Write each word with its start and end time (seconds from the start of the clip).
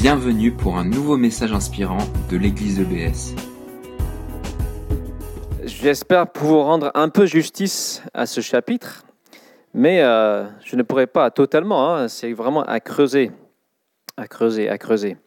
Bienvenue 0.00 0.50
pour 0.50 0.78
un 0.78 0.84
nouveau 0.86 1.18
message 1.18 1.52
inspirant 1.52 1.98
de 2.30 2.38
l'église 2.38 2.80
EBS. 2.80 3.34
J'espère 5.62 6.26
pouvoir 6.32 6.64
rendre 6.64 6.90
un 6.94 7.10
peu 7.10 7.26
justice 7.26 8.02
à 8.14 8.24
ce 8.24 8.40
chapitre, 8.40 9.04
mais 9.74 10.00
euh, 10.00 10.46
je 10.64 10.76
ne 10.76 10.82
pourrai 10.82 11.06
pas 11.06 11.30
totalement, 11.30 11.94
hein. 11.94 12.08
c'est 12.08 12.32
vraiment 12.32 12.62
à 12.62 12.80
creuser, 12.80 13.30
à 14.16 14.26
creuser, 14.26 14.70
à 14.70 14.78
creuser. 14.78 15.18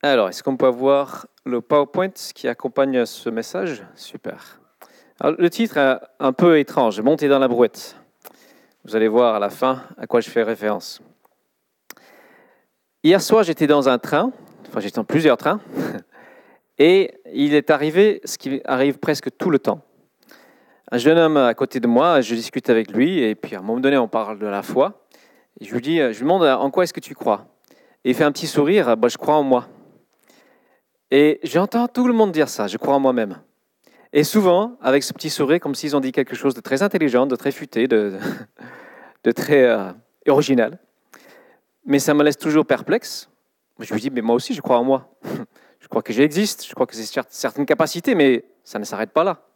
Alors, 0.00 0.28
est-ce 0.28 0.44
qu'on 0.44 0.56
peut 0.56 0.68
voir 0.68 1.26
le 1.44 1.60
PowerPoint 1.60 2.14
qui 2.36 2.46
accompagne 2.46 3.04
ce 3.04 3.30
message? 3.30 3.84
Super. 3.96 4.60
le 5.24 5.50
titre 5.50 5.76
est 5.76 5.98
un 6.20 6.32
peu 6.32 6.60
étrange, 6.60 7.00
Monter 7.00 7.26
dans 7.26 7.40
la 7.40 7.48
brouette. 7.48 7.97
Vous 8.84 8.96
allez 8.96 9.08
voir 9.08 9.34
à 9.34 9.38
la 9.38 9.50
fin 9.50 9.82
à 9.96 10.06
quoi 10.06 10.20
je 10.20 10.30
fais 10.30 10.42
référence. 10.42 11.00
Hier 13.02 13.20
soir, 13.20 13.42
j'étais 13.42 13.66
dans 13.66 13.88
un 13.88 13.98
train, 13.98 14.32
enfin 14.68 14.80
j'étais 14.80 14.96
dans 14.96 15.04
plusieurs 15.04 15.36
trains, 15.36 15.60
et 16.78 17.14
il 17.32 17.54
est 17.54 17.70
arrivé 17.70 18.20
ce 18.24 18.38
qui 18.38 18.60
arrive 18.64 18.98
presque 18.98 19.36
tout 19.36 19.50
le 19.50 19.58
temps. 19.58 19.80
Un 20.90 20.98
jeune 20.98 21.18
homme 21.18 21.36
à 21.36 21.52
côté 21.54 21.80
de 21.80 21.86
moi, 21.86 22.20
je 22.20 22.34
discute 22.34 22.70
avec 22.70 22.92
lui, 22.92 23.20
et 23.20 23.34
puis 23.34 23.56
à 23.56 23.58
un 23.58 23.62
moment 23.62 23.80
donné, 23.80 23.98
on 23.98 24.08
parle 24.08 24.38
de 24.38 24.46
la 24.46 24.62
foi. 24.62 25.06
je 25.60 25.72
lui 25.72 25.80
dis, 25.80 25.98
je 25.98 26.08
lui 26.08 26.20
demande 26.20 26.44
en 26.44 26.70
quoi 26.70 26.84
est-ce 26.84 26.94
que 26.94 27.00
tu 27.00 27.14
crois? 27.14 27.46
Et 28.04 28.10
il 28.10 28.14
fait 28.14 28.24
un 28.24 28.32
petit 28.32 28.46
sourire, 28.46 28.96
bah, 28.96 29.08
je 29.08 29.18
crois 29.18 29.34
en 29.34 29.42
moi. 29.42 29.68
Et 31.10 31.40
j'entends 31.42 31.88
tout 31.88 32.06
le 32.06 32.14
monde 32.14 32.32
dire 32.32 32.48
ça, 32.48 32.68
je 32.68 32.78
crois 32.78 32.94
en 32.94 33.00
moi-même. 33.00 33.38
Et 34.12 34.24
souvent, 34.24 34.78
avec 34.80 35.02
ce 35.02 35.12
petit 35.12 35.30
sourire, 35.30 35.60
comme 35.60 35.74
s'ils 35.74 35.94
ont 35.96 36.00
dit 36.00 36.12
quelque 36.12 36.34
chose 36.34 36.54
de 36.54 36.60
très 36.60 36.82
intelligent, 36.82 37.26
de 37.26 37.36
très 37.36 37.52
futé, 37.52 37.86
de, 37.86 38.18
très 39.36 39.64
euh, 39.64 39.92
original. 40.26 40.78
Mais 41.84 41.98
ça 41.98 42.14
me 42.14 42.22
laisse 42.22 42.38
toujours 42.38 42.66
perplexe. 42.66 43.28
Je 43.78 43.92
me 43.92 43.98
dis, 43.98 44.10
mais 44.10 44.22
moi 44.22 44.34
aussi, 44.34 44.54
je 44.54 44.60
crois 44.60 44.78
en 44.78 44.84
moi. 44.84 45.14
Je 45.80 45.86
crois 45.86 46.02
que 46.02 46.12
j'existe, 46.12 46.66
je 46.66 46.74
crois 46.74 46.86
que 46.86 46.94
j'ai 46.94 47.04
certaines 47.30 47.64
capacités, 47.64 48.16
mais 48.16 48.44
ça 48.64 48.80
ne 48.80 48.84
s'arrête 48.84 49.12
pas 49.12 49.22
là. 49.24 49.46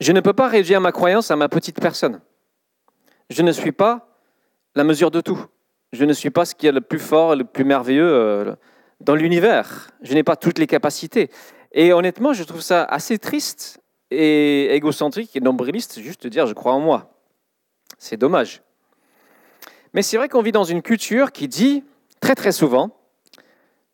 Je 0.00 0.12
ne 0.12 0.20
peux 0.20 0.32
pas 0.32 0.46
réduire 0.46 0.80
ma 0.80 0.92
croyance 0.92 1.30
à 1.30 1.36
ma 1.36 1.48
petite 1.48 1.80
personne. 1.80 2.20
Je 3.30 3.42
ne 3.42 3.50
suis 3.52 3.72
pas 3.72 4.08
la 4.74 4.84
mesure 4.84 5.10
de 5.10 5.20
tout. 5.20 5.44
Je 5.92 6.04
ne 6.04 6.12
suis 6.12 6.30
pas 6.30 6.44
ce 6.44 6.54
qui 6.54 6.66
est 6.66 6.72
le 6.72 6.80
plus 6.80 7.00
fort, 7.00 7.34
le 7.34 7.44
plus 7.44 7.64
merveilleux 7.64 8.08
euh, 8.08 8.54
dans 9.00 9.16
l'univers. 9.16 9.90
Je 10.02 10.14
n'ai 10.14 10.22
pas 10.22 10.36
toutes 10.36 10.58
les 10.58 10.66
capacités. 10.66 11.30
Et 11.78 11.92
honnêtement, 11.92 12.32
je 12.32 12.42
trouve 12.42 12.60
ça 12.60 12.82
assez 12.82 13.20
triste 13.20 13.80
et 14.10 14.74
égocentrique 14.74 15.36
et 15.36 15.40
nombriliste 15.40 16.00
juste 16.00 16.24
de 16.24 16.28
dire 16.28 16.44
je 16.48 16.52
crois 16.52 16.72
en 16.72 16.80
moi. 16.80 17.12
C'est 17.98 18.16
dommage. 18.16 18.62
Mais 19.94 20.02
c'est 20.02 20.16
vrai 20.16 20.28
qu'on 20.28 20.42
vit 20.42 20.50
dans 20.50 20.64
une 20.64 20.82
culture 20.82 21.30
qui 21.30 21.46
dit 21.46 21.84
très 22.18 22.34
très 22.34 22.50
souvent, 22.50 22.90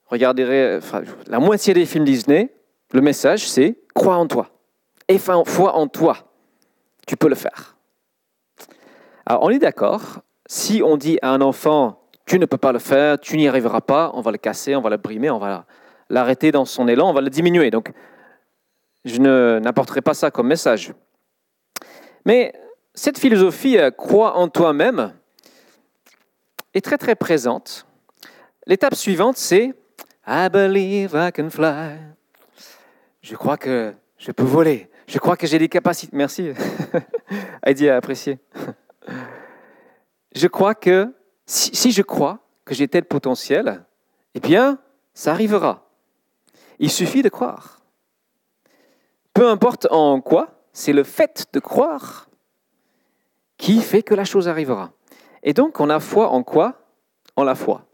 regardez 0.06 0.80
la 1.26 1.38
moitié 1.38 1.74
des 1.74 1.84
films 1.84 2.06
Disney, 2.06 2.54
le 2.92 3.02
message 3.02 3.50
c'est 3.50 3.76
crois 3.94 4.16
en 4.16 4.26
toi 4.28 4.48
et 5.08 5.18
foi 5.18 5.76
en 5.76 5.86
toi. 5.86 6.32
Tu 7.06 7.18
peux 7.18 7.28
le 7.28 7.34
faire. 7.34 7.76
Alors 9.26 9.42
on 9.42 9.50
est 9.50 9.58
d'accord, 9.58 10.22
si 10.46 10.80
on 10.82 10.96
dit 10.96 11.18
à 11.20 11.32
un 11.32 11.42
enfant 11.42 12.00
tu 12.24 12.38
ne 12.38 12.46
peux 12.46 12.56
pas 12.56 12.72
le 12.72 12.78
faire, 12.78 13.20
tu 13.20 13.36
n'y 13.36 13.46
arriveras 13.46 13.82
pas, 13.82 14.10
on 14.14 14.22
va 14.22 14.30
le 14.30 14.38
casser, 14.38 14.74
on 14.74 14.80
va 14.80 14.88
le 14.88 14.96
brimer, 14.96 15.28
on 15.28 15.38
va 15.38 15.66
l'arrêter 16.10 16.52
dans 16.52 16.64
son 16.64 16.88
élan, 16.88 17.10
on 17.10 17.12
va 17.12 17.20
le 17.20 17.30
diminuer. 17.30 17.70
Donc, 17.70 17.92
je 19.04 19.18
n'apporterai 19.58 20.00
pas 20.00 20.14
ça 20.14 20.30
comme 20.30 20.48
message. 20.48 20.92
Mais 22.24 22.54
cette 22.94 23.18
philosophie 23.18 23.78
euh, 23.78 23.90
crois 23.90 24.36
en 24.36 24.48
toi-même 24.48 25.12
est 26.72 26.84
très 26.84 26.98
très 26.98 27.14
présente. 27.14 27.86
L'étape 28.66 28.94
suivante, 28.94 29.36
c'est 29.36 29.74
I 30.26 30.48
believe 30.50 31.12
I 31.14 31.30
can 31.32 31.50
fly. 31.50 31.98
Je 33.20 33.36
crois 33.36 33.56
que 33.56 33.94
je 34.16 34.32
peux 34.32 34.44
voler. 34.44 34.88
Je 35.06 35.18
crois 35.18 35.36
que 35.36 35.46
j'ai 35.46 35.58
des 35.58 35.68
capacités. 35.68 36.16
Merci. 36.16 36.52
Heidi 37.66 37.88
a 37.88 37.96
apprécié. 37.96 38.38
Je 40.34 40.46
crois 40.46 40.74
que 40.74 41.12
si, 41.46 41.92
je 41.92 42.02
crois 42.02 42.40
que 42.64 42.74
j'ai 42.74 42.88
tel 42.88 43.04
potentiel, 43.04 43.84
eh 44.34 44.40
bien, 44.40 44.78
ça 45.12 45.32
arrivera. 45.32 45.83
Il 46.78 46.90
suffit 46.90 47.22
de 47.22 47.28
croire. 47.28 47.80
Peu 49.32 49.48
importe 49.48 49.86
en 49.90 50.20
quoi, 50.20 50.60
c'est 50.72 50.92
le 50.92 51.04
fait 51.04 51.46
de 51.52 51.60
croire 51.60 52.28
qui 53.56 53.80
fait 53.80 54.02
que 54.02 54.14
la 54.14 54.24
chose 54.24 54.48
arrivera. 54.48 54.92
Et 55.42 55.52
donc, 55.52 55.80
on 55.80 55.90
a 55.90 56.00
foi 56.00 56.28
en 56.28 56.42
quoi? 56.42 56.80
En 57.36 57.44
la 57.44 57.54
foi. 57.54 57.86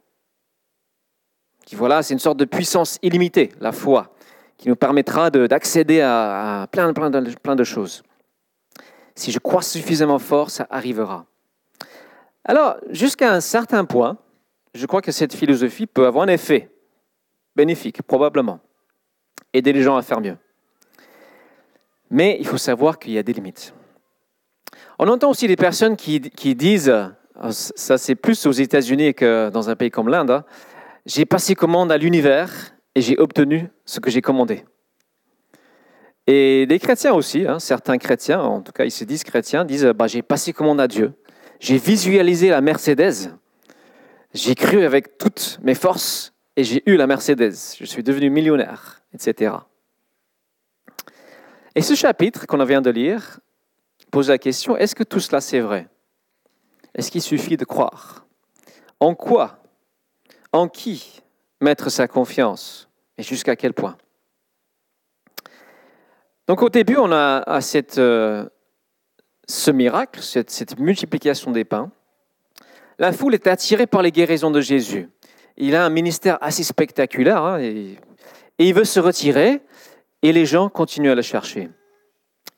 voilà, 1.72 2.02
c'est 2.02 2.14
une 2.14 2.20
sorte 2.20 2.38
de 2.38 2.44
puissance 2.44 2.98
illimitée, 3.02 3.50
la 3.60 3.72
foi, 3.72 4.12
qui 4.56 4.68
nous 4.68 4.76
permettra 4.76 5.30
d'accéder 5.30 6.00
à, 6.00 6.66
plein, 6.70 6.92
plein, 6.92 7.10
de, 7.10 7.34
plein 7.38 7.56
de 7.56 7.64
choses. 7.64 8.02
Si 9.14 9.32
je 9.32 9.38
crois 9.38 9.62
suffisamment 9.62 10.18
fort, 10.18 10.50
ça 10.50 10.66
arrivera. 10.70 11.26
Alors, 12.44 12.76
jusqu'à 12.90 13.32
un 13.32 13.40
certain 13.40 13.84
point, 13.84 14.18
je 14.74 14.86
crois 14.86 15.02
que 15.02 15.12
cette 15.12 15.34
philosophie 15.34 15.86
peut 15.86 16.06
avoir 16.06 16.24
un 16.24 16.28
effet 16.28 16.70
bénéfique, 17.56 18.02
probablement. 18.02 18.60
Aider 19.52 19.72
les 19.72 19.82
gens 19.82 19.96
à 19.96 20.02
faire 20.02 20.20
mieux. 20.20 20.36
Mais 22.10 22.36
il 22.40 22.46
faut 22.46 22.58
savoir 22.58 22.98
qu'il 22.98 23.12
y 23.12 23.18
a 23.18 23.22
des 23.22 23.32
limites. 23.32 23.74
On 24.98 25.08
entend 25.08 25.30
aussi 25.30 25.46
des 25.48 25.56
personnes 25.56 25.96
qui, 25.96 26.20
disent, 26.54 26.88
euh, 26.88 27.08
ça 27.50 27.98
c'est 27.98 28.14
plus 28.14 28.46
aux 28.46 28.52
États-Unis 28.52 29.14
que 29.14 29.50
dans 29.50 29.70
un 29.70 29.76
pays 29.76 29.90
comme 29.90 30.08
l'Inde, 30.08 30.30
hein, 30.30 30.44
j'ai 31.06 31.24
passé 31.24 31.54
commande 31.54 31.90
à 31.90 31.98
l'univers 31.98 32.52
et 32.94 33.00
j'ai 33.00 33.18
obtenu 33.18 33.68
ce 33.84 34.00
que 34.00 34.10
j'ai 34.10 34.20
commandé. 34.20 34.64
Et 36.26 36.66
des 36.66 36.78
chrétiens 36.78 37.14
aussi, 37.14 37.46
hein, 37.46 37.58
certains 37.58 37.98
chrétiens, 37.98 38.40
en 38.40 38.60
tout 38.60 38.72
cas 38.72 38.84
ils 38.84 38.90
se 38.90 39.04
disent 39.04 39.24
chrétiens, 39.24 39.64
disent 39.64 39.86
bah, 39.96 40.06
j'ai 40.06 40.22
passé 40.22 40.52
commande 40.52 40.80
à 40.80 40.86
Dieu 40.86 41.14
j'ai 41.60 41.76
visualisé 41.76 42.48
la 42.48 42.62
Mercedes. 42.62 43.36
J'ai 44.32 44.54
cru 44.54 44.84
avec 44.84 45.18
toutes 45.18 45.58
mes 45.62 45.74
forces 45.74 46.32
et 46.56 46.64
j'ai 46.64 46.82
eu 46.86 46.96
la 46.96 47.06
Mercedes. 47.06 47.54
Je 47.78 47.84
suis 47.84 48.02
devenu 48.02 48.30
millionnaire, 48.30 48.99
etc. 49.12 49.54
Et 51.74 51.82
ce 51.82 51.94
chapitre 51.94 52.46
qu'on 52.46 52.62
vient 52.64 52.80
de 52.80 52.90
lire 52.90 53.40
pose 54.10 54.28
la 54.28 54.38
question, 54.38 54.76
est-ce 54.76 54.94
que 54.94 55.04
tout 55.04 55.20
cela 55.20 55.40
c'est 55.40 55.60
vrai? 55.60 55.88
Est-ce 56.94 57.10
qu'il 57.10 57.22
suffit 57.22 57.56
de 57.56 57.64
croire? 57.64 58.26
En 58.98 59.14
quoi? 59.14 59.62
En 60.52 60.68
qui 60.68 61.22
mettre 61.60 61.90
sa 61.90 62.08
confiance? 62.08 62.88
Et 63.18 63.22
jusqu'à 63.22 63.54
quel 63.54 63.74
point? 63.74 63.96
Donc 66.48 66.62
au 66.62 66.68
début, 66.68 66.96
on 66.96 67.12
a 67.12 67.60
cette 67.60 67.98
euh, 67.98 68.48
ce 69.50 69.70
miracle, 69.70 70.20
cette, 70.22 70.78
multiplication 70.78 71.50
des 71.50 71.64
pains, 71.64 71.90
la 72.98 73.12
foule 73.12 73.34
est 73.34 73.46
attirée 73.46 73.86
par 73.86 74.02
les 74.02 74.12
guérisons 74.12 74.50
de 74.50 74.60
Jésus. 74.60 75.08
Il 75.56 75.74
a 75.74 75.84
un 75.84 75.90
ministère 75.90 76.38
assez 76.40 76.62
spectaculaire 76.62 77.42
hein, 77.42 77.58
il 78.66 78.74
veut 78.74 78.84
se 78.84 79.00
retirer 79.00 79.62
et 80.22 80.32
les 80.32 80.46
gens 80.46 80.68
continuent 80.68 81.10
à 81.10 81.14
le 81.14 81.22
chercher. 81.22 81.70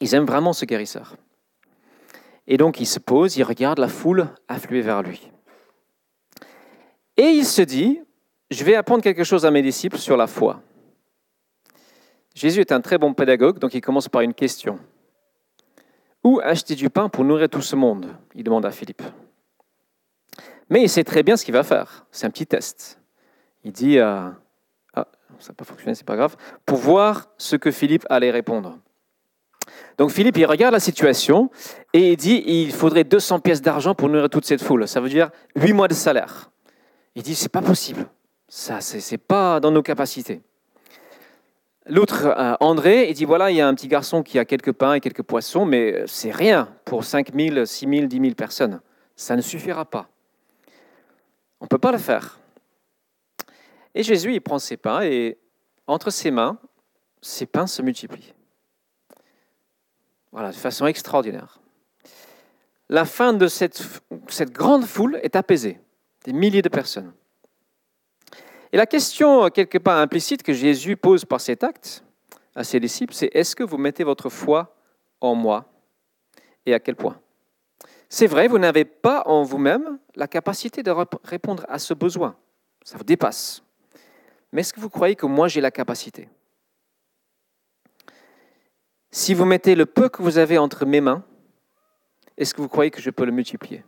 Ils 0.01 0.15
aiment 0.15 0.27
vraiment 0.27 0.53
ce 0.53 0.65
guérisseur. 0.65 1.17
Et 2.47 2.57
donc 2.57 2.81
il 2.81 2.87
se 2.87 2.99
pose, 2.99 3.37
il 3.37 3.45
regarde 3.45 3.79
la 3.79 3.89
foule 3.89 4.29
affluer 4.49 4.81
vers 4.81 5.03
lui. 5.03 5.31
Et 7.17 7.29
il 7.29 7.45
se 7.45 7.63
dit, 7.63 8.01
je 8.51 8.65
vais 8.65 8.75
apprendre 8.75 9.03
quelque 9.03 9.25
chose 9.25 9.47
à 9.47 9.51
mes 9.51 9.63
disciples 9.63 9.99
sur 9.99 10.17
la 10.17 10.27
foi. 10.27 10.61
Jésus 12.35 12.61
est 12.61 12.73
un 12.73 12.81
très 12.81 12.99
bon 12.99 13.15
pédagogue, 13.15 13.59
donc 13.59 13.75
il 13.75 13.81
commence 13.81 14.09
par 14.09 14.23
une 14.23 14.35
question. 14.35 14.79
Où 16.25 16.41
acheter 16.43 16.75
du 16.75 16.89
pain 16.89 17.09
pour 17.09 17.25
nourrir 17.25 17.49
tout 17.49 17.63
ce 17.63 17.77
monde? 17.77 18.07
Il 18.35 18.45
demande 18.45 18.65
à 18.65 18.71
Philippe. 18.71 19.03
Mais 20.71 20.83
il 20.83 20.89
sait 20.89 21.05
très 21.05 21.23
bien 21.23 21.37
ce 21.37 21.45
qu'il 21.45 21.55
va 21.55 21.63
faire. 21.63 22.07
C'est 22.11 22.27
un 22.27 22.31
petit 22.31 22.47
test. 22.47 23.01
Il 23.65 23.73
dit, 23.73 23.99
euh, 23.99 24.31
ça 25.39 25.51
n'a 25.51 25.55
pas 25.55 25.65
fonctionné, 25.65 25.95
c'est 25.95 26.07
pas 26.07 26.17
grave, 26.17 26.37
pour 26.67 26.79
voir 26.79 27.29
ce 27.39 27.57
que 27.57 27.71
Philippe 27.71 28.07
allait 28.09 28.31
répondre. 28.31 28.79
Donc 29.99 30.11
Philippe, 30.11 30.37
il 30.39 30.47
regarde 30.47 30.73
la 30.73 30.81
situation 30.81 31.51
et 31.93 32.13
il 32.13 32.17
dit, 32.17 32.43
il 32.47 32.73
faudrait 32.73 33.05
200 33.05 33.41
pièces 33.41 33.63
d'argent 33.63 33.95
pour 33.95 34.09
nourrir 34.09 34.29
toute 34.29 34.45
cette 34.45 34.63
foule. 34.63 34.89
Ça 34.89 35.01
veut 35.01 35.09
dire 35.09 35.31
8 35.57 35.73
mois 35.73 35.89
de 35.89 35.95
salaire. 35.95 36.51
Il 37.15 37.23
dit, 37.23 37.35
c'est 37.35 37.51
pas 37.51 37.63
possible. 37.63 38.07
Ça, 38.49 38.81
c'est 38.81 39.19
pas 39.19 39.61
dans 39.61 39.71
nos 39.71 39.83
capacités. 39.83 40.43
L'autre, 41.87 42.27
euh, 42.27 42.55
André, 42.61 43.09
il 43.09 43.15
dit 43.15 43.25
voilà, 43.25 43.51
il 43.51 43.57
y 43.57 43.61
a 43.61 43.67
un 43.67 43.75
petit 43.75 43.89
garçon 43.89 44.23
qui 44.23 44.39
a 44.39 44.45
quelques 44.45 44.73
pains 44.73 44.95
et 44.95 45.01
quelques 45.01 45.23
poissons, 45.23 45.65
mais 45.65 46.05
c'est 46.07 46.31
rien 46.31 46.69
pour 46.85 47.05
5 47.05 47.35
000, 47.35 47.65
6 47.65 47.89
000, 47.89 48.07
10 48.07 48.21
000 48.21 48.35
personnes. 48.35 48.81
Ça 49.17 49.35
ne 49.35 49.41
suffira 49.41 49.85
pas. 49.85 50.09
On 51.61 51.65
ne 51.65 51.69
peut 51.69 51.79
pas 51.79 51.93
le 51.93 51.99
faire. 51.99 52.39
Et 53.95 54.03
Jésus, 54.03 54.35
il 54.35 54.41
prend 54.41 54.59
ses 54.59 54.77
pains 54.77 55.03
et 55.03 55.39
entre 55.87 56.11
ses 56.11 56.31
mains, 56.31 56.59
ses 57.21 57.47
pains 57.47 57.67
se 57.67 57.83
multiplient. 57.83 58.35
Voilà, 60.33 60.51
de 60.51 60.57
façon 60.57 60.87
extraordinaire. 60.87 61.61
la 62.89 63.05
fin 63.05 63.33
de 63.33 63.47
cette, 63.49 63.83
cette 64.29 64.53
grande 64.53 64.85
foule 64.85 65.19
est 65.23 65.37
apaisée, 65.37 65.81
des 66.25 66.33
milliers 66.33 66.63
de 66.63 66.69
personnes. 66.69 67.13
Et 68.73 68.77
la 68.79 68.87
question, 68.87 69.51
quelque 69.51 69.79
part 69.79 69.99
implicite, 69.99 70.43
que 70.43 70.55
Jésus 70.55 70.97
pose 70.97 71.25
par 71.27 71.41
cet 71.41 71.63
acte 71.63 72.03
à 72.55 72.65
ses 72.65 72.81
disciples, 72.81 73.15
c'est 73.15 73.31
est-ce 73.35 73.55
que 73.55 73.63
vous 73.63 73.77
mettez 73.77 74.05
votre 74.05 74.31
foi 74.31 74.75
en 75.21 75.35
moi 75.35 75.71
et 76.65 76.73
à 76.73 76.81
quel 76.81 76.97
point? 76.97 77.21
C'est 78.09 78.27
vrai, 78.27 78.49
vous 78.49 78.59
n'avez 78.59 78.85
pas 78.85 79.23
en 79.27 79.43
vous-même 79.43 79.99
la 80.17 80.27
capacité 80.27 80.83
de 80.83 80.91
répondre 81.25 81.65
à 81.69 81.79
ce 81.79 81.95
besoin. 81.95 82.37
Ça 82.85 82.99
vous 82.99 83.05
dépasse. 83.05 83.63
Mais 84.53 84.61
est-ce 84.61 84.73
que 84.73 84.81
vous 84.81 84.91
croyez 84.91 85.17
que 85.17 85.27
moi 85.27 85.49
j'ai 85.49 85.61
la 85.61 85.71
capacité? 85.71 86.29
Si 89.11 89.35
vous 89.35 89.45
mettez 89.45 89.75
le 89.75 89.87
peu 89.87 90.09
que 90.09 90.23
vous 90.23 90.39
avez 90.39 90.59
entre 90.59 90.87
mes 90.87 91.01
mains, 91.01 91.25
est-ce 92.37 92.55
que 92.55 92.61
vous 92.61 92.69
croyez 92.69 92.91
que 92.91 93.01
je 93.01 93.11
peux 93.11 93.25
le 93.25 93.33
multiplier? 93.33 93.85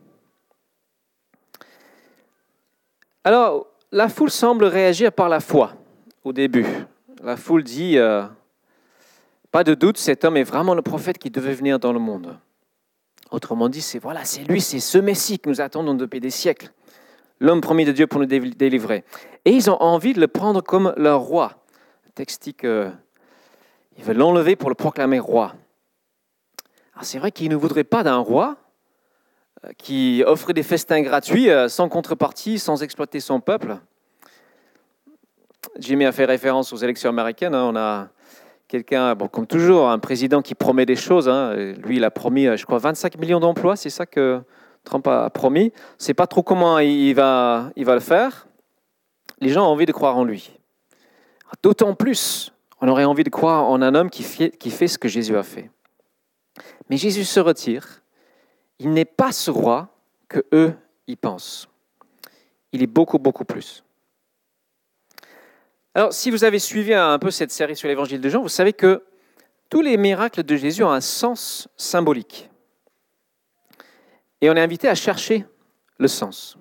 Alors, 3.23 3.67
la 3.91 4.07
foule 4.07 4.29
semble 4.29 4.65
réagir 4.65 5.11
par 5.11 5.29
la 5.29 5.39
foi 5.39 5.73
au 6.23 6.31
début. 6.31 6.67
La 7.23 7.37
foule 7.37 7.63
dit, 7.63 7.97
euh, 7.97 8.23
pas 9.51 9.63
de 9.63 9.73
doute, 9.73 9.97
cet 9.97 10.25
homme 10.25 10.37
est 10.37 10.43
vraiment 10.43 10.75
le 10.75 10.83
prophète 10.83 11.17
qui 11.17 11.31
devait 11.31 11.53
venir 11.53 11.79
dans 11.79 11.91
le 11.91 11.99
monde. 11.99 12.37
Autrement 13.31 13.67
dit, 13.67 13.81
c'est 13.81 13.97
voilà, 13.97 14.25
c'est 14.25 14.43
lui, 14.43 14.61
c'est 14.61 14.79
ce 14.79 14.99
Messie 14.99 15.39
que 15.39 15.49
nous 15.49 15.59
attendons 15.59 15.95
depuis 15.95 16.19
des 16.19 16.29
siècles, 16.29 16.71
l'homme 17.39 17.61
promis 17.61 17.85
de 17.85 17.91
Dieu 17.91 18.07
pour 18.07 18.19
nous 18.19 18.25
délivrer. 18.25 19.03
Et 19.45 19.51
ils 19.51 19.69
ont 19.69 19.81
envie 19.81 20.13
de 20.13 20.19
le 20.19 20.27
prendre 20.27 20.61
comme 20.61 20.93
leur 20.97 21.21
roi. 21.21 21.63
Le 22.05 22.11
texte 22.11 22.43
dit 22.43 22.53
qu'ils 22.53 22.91
veulent 24.03 24.17
l'enlever 24.17 24.55
pour 24.55 24.69
le 24.69 24.75
proclamer 24.75 25.19
roi. 25.19 25.53
c'est 27.01 27.19
vrai 27.19 27.31
qu'ils 27.31 27.49
ne 27.49 27.55
voudraient 27.55 27.83
pas 27.83 28.03
d'un 28.03 28.17
roi 28.17 28.57
euh, 29.65 29.69
qui 29.77 30.23
offrait 30.25 30.53
des 30.53 30.63
festins 30.63 31.01
gratuits 31.01 31.49
euh, 31.49 31.67
sans 31.67 31.89
contrepartie, 31.89 32.59
sans 32.59 32.83
exploiter 32.83 33.19
son 33.19 33.39
peuple. 33.39 33.77
Jimmy 35.77 36.05
a 36.05 36.11
fait 36.11 36.25
référence 36.25 36.71
aux 36.73 36.77
élections 36.77 37.09
américaines. 37.09 37.55
Hein. 37.55 37.69
On 37.71 37.75
a 37.75 38.09
quelqu'un, 38.67 39.15
bon, 39.15 39.27
comme 39.27 39.47
toujours, 39.47 39.89
un 39.89 39.99
président 39.99 40.41
qui 40.41 40.55
promet 40.55 40.85
des 40.85 40.95
choses. 40.95 41.29
Hein. 41.29 41.53
Lui, 41.83 41.97
il 41.97 42.03
a 42.03 42.11
promis, 42.11 42.47
euh, 42.47 42.57
je 42.57 42.65
crois, 42.65 42.79
25 42.79 43.17
millions 43.17 43.39
d'emplois. 43.39 43.75
C'est 43.75 43.89
ça 43.89 44.05
que 44.05 44.41
Trump 44.85 45.05
a 45.07 45.29
promis. 45.29 45.73
On 45.75 45.95
ne 45.99 46.03
sait 46.03 46.13
pas 46.13 46.27
trop 46.27 46.43
comment 46.43 46.79
il 46.79 47.13
va, 47.13 47.71
le 47.75 47.99
faire. 47.99 48.47
Les 49.41 49.49
gens 49.49 49.65
ont 49.65 49.71
envie 49.71 49.85
de 49.85 49.91
croire 49.91 50.17
en 50.17 50.23
lui. 50.23 50.51
D'autant 51.61 51.93
plus, 51.93 52.53
on 52.79 52.87
aurait 52.87 53.03
envie 53.03 53.23
de 53.23 53.29
croire 53.29 53.65
en 53.65 53.81
un 53.81 53.95
homme 53.95 54.09
qui 54.09 54.23
fait, 54.23 54.51
qui 54.51 54.71
fait 54.71 54.87
ce 54.87 54.97
que 54.97 55.07
Jésus 55.07 55.35
a 55.35 55.43
fait. 55.43 55.69
Mais 56.89 56.97
Jésus 56.97 57.25
se 57.25 57.39
retire. 57.39 58.01
Il 58.79 58.91
n'est 58.91 59.05
pas 59.05 59.31
ce 59.31 59.51
roi 59.51 59.89
que 60.27 60.45
eux 60.53 60.73
y 61.07 61.15
pensent. 61.15 61.67
Il 62.71 62.83
est 62.83 62.87
beaucoup, 62.87 63.19
beaucoup 63.19 63.45
plus. 63.45 63.83
Alors, 65.93 66.13
si 66.13 66.29
vous 66.29 66.43
avez 66.43 66.59
suivi 66.59 66.93
un 66.93 67.17
peu 67.19 67.31
cette 67.31 67.51
série 67.51 67.75
sur 67.75 67.87
l'évangile 67.87 68.19
de 68.19 68.29
Jean, 68.29 68.41
vous 68.41 68.49
savez 68.49 68.73
que 68.73 69.03
tous 69.69 69.81
les 69.81 69.97
miracles 69.97 70.43
de 70.43 70.55
Jésus 70.55 70.83
ont 70.83 70.91
un 70.91 71.01
sens 71.01 71.69
symbolique. 71.77 72.49
Et 74.41 74.49
on 74.49 74.55
est 74.55 74.61
invité 74.61 74.87
à 74.87 74.95
chercher 74.95 75.45
le 75.97 76.07
sens. 76.07 76.57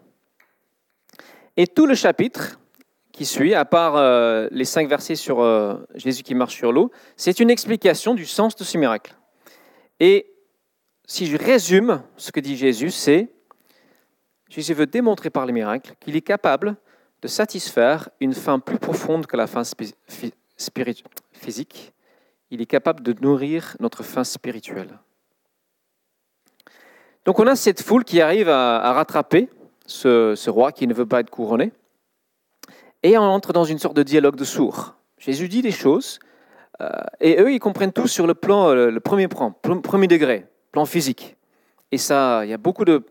Et 1.56 1.66
tout 1.66 1.86
le 1.86 1.94
chapitre 1.94 2.58
qui 3.12 3.24
suit, 3.24 3.54
à 3.54 3.64
part 3.64 3.96
euh, 3.96 4.48
les 4.50 4.64
cinq 4.64 4.88
versets 4.88 5.14
sur 5.14 5.40
euh, 5.40 5.76
Jésus 5.94 6.22
qui 6.22 6.34
marche 6.34 6.56
sur 6.56 6.72
l'eau, 6.72 6.90
c'est 7.16 7.38
une 7.38 7.50
explication 7.50 8.14
du 8.14 8.26
sens 8.26 8.56
de 8.56 8.64
ce 8.64 8.76
miracle. 8.76 9.14
Et 10.00 10.32
si 11.06 11.26
je 11.26 11.36
résume 11.36 12.02
ce 12.16 12.32
que 12.32 12.40
dit 12.40 12.56
Jésus, 12.56 12.90
c'est 12.90 13.30
Jésus 14.48 14.74
veut 14.74 14.86
démontrer 14.86 15.30
par 15.30 15.46
les 15.46 15.52
miracles 15.52 15.94
qu'il 16.00 16.16
est 16.16 16.22
capable 16.22 16.76
de 17.22 17.28
satisfaire 17.28 18.08
une 18.20 18.34
faim 18.34 18.58
plus 18.58 18.78
profonde 18.78 19.26
que 19.26 19.36
la 19.36 19.46
faim 19.46 19.62
physique. 21.32 21.92
Il 22.50 22.60
est 22.60 22.66
capable 22.66 23.02
de 23.02 23.14
nourrir 23.20 23.76
notre 23.80 24.02
faim 24.02 24.24
spirituelle. 24.24 24.98
Donc 27.24 27.38
on 27.38 27.46
a 27.46 27.56
cette 27.56 27.82
foule 27.82 28.04
qui 28.04 28.20
arrive 28.20 28.48
à, 28.48 28.92
rattraper 28.92 29.48
ce, 29.86 30.50
roi 30.50 30.72
qui 30.72 30.86
ne 30.86 30.94
veut 30.94 31.06
pas 31.06 31.20
être 31.20 31.30
couronné. 31.30 31.72
Et 33.02 33.16
on 33.18 33.22
entre 33.22 33.52
dans 33.52 33.64
une 33.64 33.78
sorte 33.78 33.96
de 33.96 34.02
dialogue 34.02 34.36
de 34.36 34.44
sourds. 34.44 34.94
Jésus 35.18 35.48
dit 35.48 35.62
des 35.62 35.70
choses, 35.70 36.18
euh, 36.80 36.88
et 37.20 37.40
eux, 37.40 37.52
ils 37.52 37.60
comprennent 37.60 37.92
tout 37.92 38.08
sur 38.08 38.26
le 38.26 38.34
plan, 38.34 38.70
euh, 38.70 38.90
le 38.90 39.00
premier 39.00 39.28
plan, 39.28 39.52
premier 39.52 40.06
degré, 40.06 40.46
plan 40.72 40.84
physique. 40.84 41.36
Et 41.92 41.98
ça, 41.98 42.44
il 42.44 42.50
y 42.50 42.52
a 42.52 42.58
beaucoup 42.58 42.84
de 42.84 43.04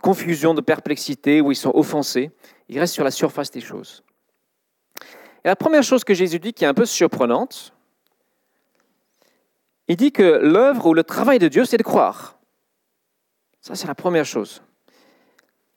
confusion, 0.00 0.54
de 0.54 0.60
perplexité, 0.60 1.40
où 1.40 1.50
ils 1.50 1.56
sont 1.56 1.72
offensés. 1.74 2.30
Il 2.68 2.78
reste 2.78 2.94
sur 2.94 3.04
la 3.04 3.10
surface 3.10 3.50
des 3.50 3.60
choses. 3.60 4.02
Et 5.44 5.48
la 5.48 5.56
première 5.56 5.82
chose 5.82 6.04
que 6.04 6.14
Jésus 6.14 6.38
dit, 6.38 6.52
qui 6.52 6.64
est 6.64 6.68
un 6.68 6.74
peu 6.74 6.86
surprenante, 6.86 7.72
il 9.88 9.96
dit 9.96 10.12
que 10.12 10.22
l'œuvre 10.22 10.86
ou 10.86 10.94
le 10.94 11.02
travail 11.02 11.38
de 11.38 11.48
Dieu, 11.48 11.64
c'est 11.64 11.78
de 11.78 11.82
croire. 11.82 12.37
Ça, 13.68 13.74
c'est 13.74 13.86
la 13.86 13.94
première 13.94 14.24
chose. 14.24 14.62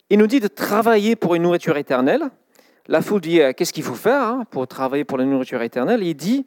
Il 0.09 0.17
nous 0.19 0.27
dit 0.27 0.39
de 0.39 0.47
travailler 0.47 1.17
pour 1.17 1.35
une 1.35 1.43
nourriture 1.43 1.75
éternelle. 1.75 2.29
La 2.87 3.01
foule 3.01 3.19
dit 3.19 3.41
euh, 3.41 3.51
qu'est-ce 3.51 3.73
qu'il 3.73 3.83
faut 3.83 3.95
faire 3.95 4.21
hein, 4.21 4.45
pour 4.49 4.65
travailler 4.65 5.03
pour 5.03 5.17
la 5.17 5.25
nourriture 5.25 5.61
éternelle? 5.61 6.01
Il 6.01 6.13
dit 6.13 6.45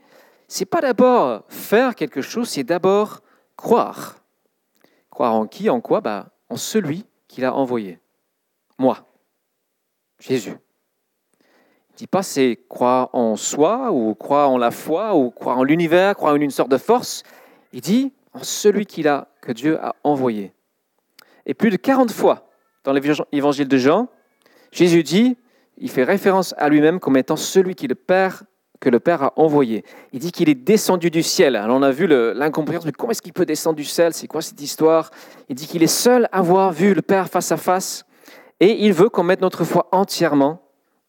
c'est 0.48 0.64
pas 0.64 0.80
d'abord 0.80 1.44
faire 1.48 1.94
quelque 1.96 2.22
chose, 2.22 2.48
c'est 2.48 2.64
d'abord 2.64 3.20
croire. 3.56 4.24
Croire 5.10 5.34
en 5.34 5.46
qui 5.46 5.68
En 5.68 5.82
quoi? 5.82 6.00
Bah, 6.00 6.30
En 6.48 6.56
celui 6.56 7.04
qu'il 7.28 7.44
a 7.44 7.52
envoyé. 7.52 7.98
Moi. 8.78 9.06
Jésus. 10.20 10.56
Il 11.38 11.92
ne 11.92 11.98
dit 11.98 12.06
pas 12.06 12.22
c'est 12.22 12.58
croire 12.70 13.10
en 13.12 13.36
soi 13.36 13.92
ou 13.92 14.14
croire 14.14 14.48
en 14.48 14.56
la 14.56 14.70
foi 14.70 15.14
ou 15.14 15.30
croire 15.30 15.58
en 15.58 15.62
l'univers, 15.62 16.16
croire 16.16 16.32
en 16.32 16.40
une 16.40 16.50
sorte 16.50 16.70
de 16.70 16.78
force. 16.78 17.22
Il 17.74 17.82
dit 17.82 18.14
en 18.32 18.42
celui 18.42 18.86
qu'il 18.86 19.08
a, 19.08 19.28
que 19.42 19.52
Dieu 19.52 19.78
a 19.78 19.94
envoyé. 20.04 20.53
Et 21.46 21.54
plus 21.54 21.70
de 21.70 21.76
40 21.76 22.10
fois 22.10 22.48
dans 22.84 22.92
l'évangile 22.92 23.68
de 23.68 23.76
Jean, 23.76 24.08
Jésus 24.72 25.02
dit, 25.02 25.36
il 25.78 25.90
fait 25.90 26.04
référence 26.04 26.54
à 26.58 26.68
lui-même 26.68 27.00
comme 27.00 27.16
étant 27.16 27.36
celui 27.36 27.74
qui 27.74 27.86
le 27.86 27.94
Père, 27.94 28.44
que 28.80 28.90
le 28.90 29.00
Père 29.00 29.22
a 29.22 29.32
envoyé. 29.36 29.84
Il 30.12 30.20
dit 30.20 30.32
qu'il 30.32 30.48
est 30.48 30.54
descendu 30.54 31.10
du 31.10 31.22
ciel. 31.22 31.56
Alors 31.56 31.76
on 31.76 31.82
a 31.82 31.90
vu 31.90 32.06
l'incompréhension, 32.06 32.86
mais 32.86 32.92
comment 32.92 33.10
est-ce 33.10 33.22
qu'il 33.22 33.32
peut 33.32 33.46
descendre 33.46 33.76
du 33.76 33.84
ciel 33.84 34.12
C'est 34.12 34.26
quoi 34.26 34.42
cette 34.42 34.60
histoire? 34.60 35.10
Il 35.48 35.56
dit 35.56 35.66
qu'il 35.66 35.82
est 35.82 35.86
seul 35.86 36.26
à 36.32 36.38
avoir 36.38 36.72
vu 36.72 36.94
le 36.94 37.02
Père 37.02 37.28
face 37.28 37.50
à 37.52 37.56
face 37.56 38.04
et 38.60 38.84
il 38.84 38.92
veut 38.92 39.08
qu'on 39.08 39.22
mette 39.22 39.40
notre 39.40 39.64
foi 39.64 39.88
entièrement 39.92 40.62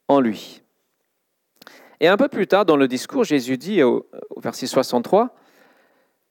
en 0.08 0.20
lui. 0.20 0.62
Et 2.00 2.08
un 2.08 2.18
peu 2.18 2.27
plus 2.27 2.48
tard 2.48 2.65
dans 2.65 2.77
le 2.77 2.88
discours, 2.88 3.24
Jésus 3.24 3.58
dit 3.58 3.82
au, 3.84 4.08
verset 4.38 4.68
63, 4.68 5.34